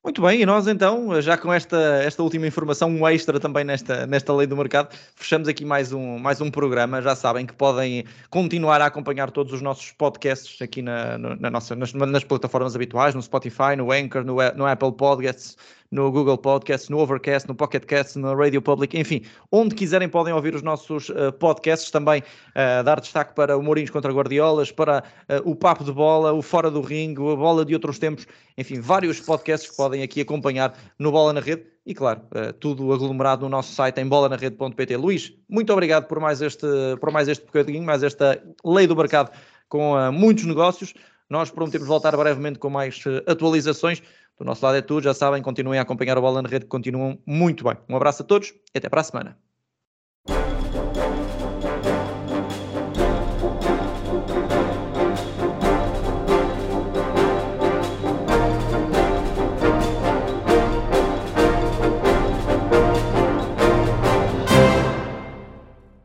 Muito 0.01 0.21
bem, 0.21 0.41
e 0.41 0.45
nós 0.45 0.67
então, 0.67 1.21
já 1.21 1.37
com 1.37 1.51
esta, 1.51 1.77
esta 2.03 2.23
última 2.23 2.47
informação, 2.47 2.89
um 2.89 3.07
extra 3.07 3.37
também 3.37 3.65
nesta, 3.65 4.07
nesta 4.07 4.33
lei 4.33 4.47
do 4.47 4.55
mercado, 4.55 4.93
fechamos 5.15 5.47
aqui 5.47 5.63
mais 5.63 5.91
um, 5.91 6.17
mais 6.17 6.39
um 6.39 6.51
programa. 6.51 7.01
Já 7.01 7.15
sabem 7.15 7.45
que 7.45 7.53
podem 7.53 8.05
continuar 8.29 8.81
a 8.81 8.85
acompanhar 8.85 9.31
todos 9.31 9.51
os 9.51 9.61
nossos 9.61 9.91
podcasts 9.91 10.61
aqui 10.61 10.81
na, 10.81 11.17
na 11.17 11.49
nossa, 11.49 11.73
nas, 11.75 11.93
nas 11.93 12.23
plataformas 12.23 12.75
habituais, 12.75 13.15
no 13.15 13.21
Spotify, 13.21 13.77
no 13.77 13.91
Anchor, 13.91 14.25
no, 14.25 14.35
no 14.55 14.65
Apple 14.65 14.91
Podcasts, 14.91 15.57
no 15.93 16.11
Google 16.11 16.39
Podcasts, 16.39 16.89
no 16.89 16.97
Overcast, 16.97 17.47
no 17.47 17.53
Pocket 17.53 17.85
Cast, 17.85 18.17
no 18.17 18.35
Radio 18.35 18.63
Public, 18.63 18.97
enfim, 18.97 19.21
onde 19.51 19.75
quiserem 19.75 20.09
podem 20.09 20.33
ouvir 20.33 20.55
os 20.55 20.63
nossos 20.63 21.09
uh, 21.09 21.31
podcasts, 21.33 21.91
também 21.91 22.21
uh, 22.21 22.83
dar 22.83 22.99
destaque 22.99 23.35
para 23.35 23.55
o 23.55 23.61
Mourinhos 23.61 23.91
contra 23.91 24.11
Guardiolas, 24.11 24.71
para 24.71 25.03
uh, 25.29 25.49
o 25.49 25.55
Papo 25.55 25.83
de 25.83 25.91
Bola, 25.91 26.33
o 26.33 26.41
Fora 26.41 26.71
do 26.71 26.81
Ringue, 26.81 27.21
a 27.21 27.35
Bola 27.35 27.63
de 27.63 27.75
Outros 27.75 27.99
Tempos, 27.99 28.25
enfim, 28.57 28.81
vários 28.81 29.19
podcasts 29.19 29.69
que 29.69 29.77
podem 29.77 30.01
aqui 30.01 30.21
acompanhar 30.21 30.75
no 30.97 31.11
Bola 31.11 31.31
na 31.31 31.39
Rede 31.39 31.63
e 31.85 31.93
claro, 31.93 32.21
tudo 32.61 32.93
aglomerado 32.93 33.43
no 33.43 33.49
nosso 33.49 33.73
site 33.73 33.99
em 33.99 34.07
bolanarede.pt. 34.07 34.95
Luís, 34.95 35.33
muito 35.49 35.71
obrigado 35.73 36.07
por 36.07 36.17
mais 36.17 36.41
este, 36.41 36.65
por 36.99 37.11
mais 37.11 37.27
este 37.27 37.45
bocadinho, 37.45 37.83
mais 37.83 38.01
esta 38.01 38.41
lei 38.63 38.87
do 38.87 38.95
mercado 38.95 39.29
com 39.67 39.93
muitos 40.11 40.45
negócios. 40.45 40.93
Nós 41.29 41.51
prometemos 41.51 41.87
voltar 41.87 42.15
brevemente 42.15 42.57
com 42.57 42.69
mais 42.69 43.03
atualizações. 43.27 44.01
Do 44.37 44.45
nosso 44.45 44.65
lado 44.65 44.77
é 44.77 44.81
tudo, 44.81 45.03
já 45.03 45.13
sabem, 45.13 45.41
continuem 45.41 45.79
a 45.79 45.83
acompanhar 45.83 46.17
o 46.17 46.21
Bola 46.21 46.41
na 46.41 46.49
Rede, 46.49 46.65
continuam 46.65 47.19
muito 47.25 47.63
bem. 47.63 47.77
Um 47.89 47.95
abraço 47.95 48.23
a 48.23 48.25
todos 48.25 48.53
e 48.73 48.77
até 48.77 48.89
para 48.89 49.01
a 49.01 49.03
semana. 49.03 49.42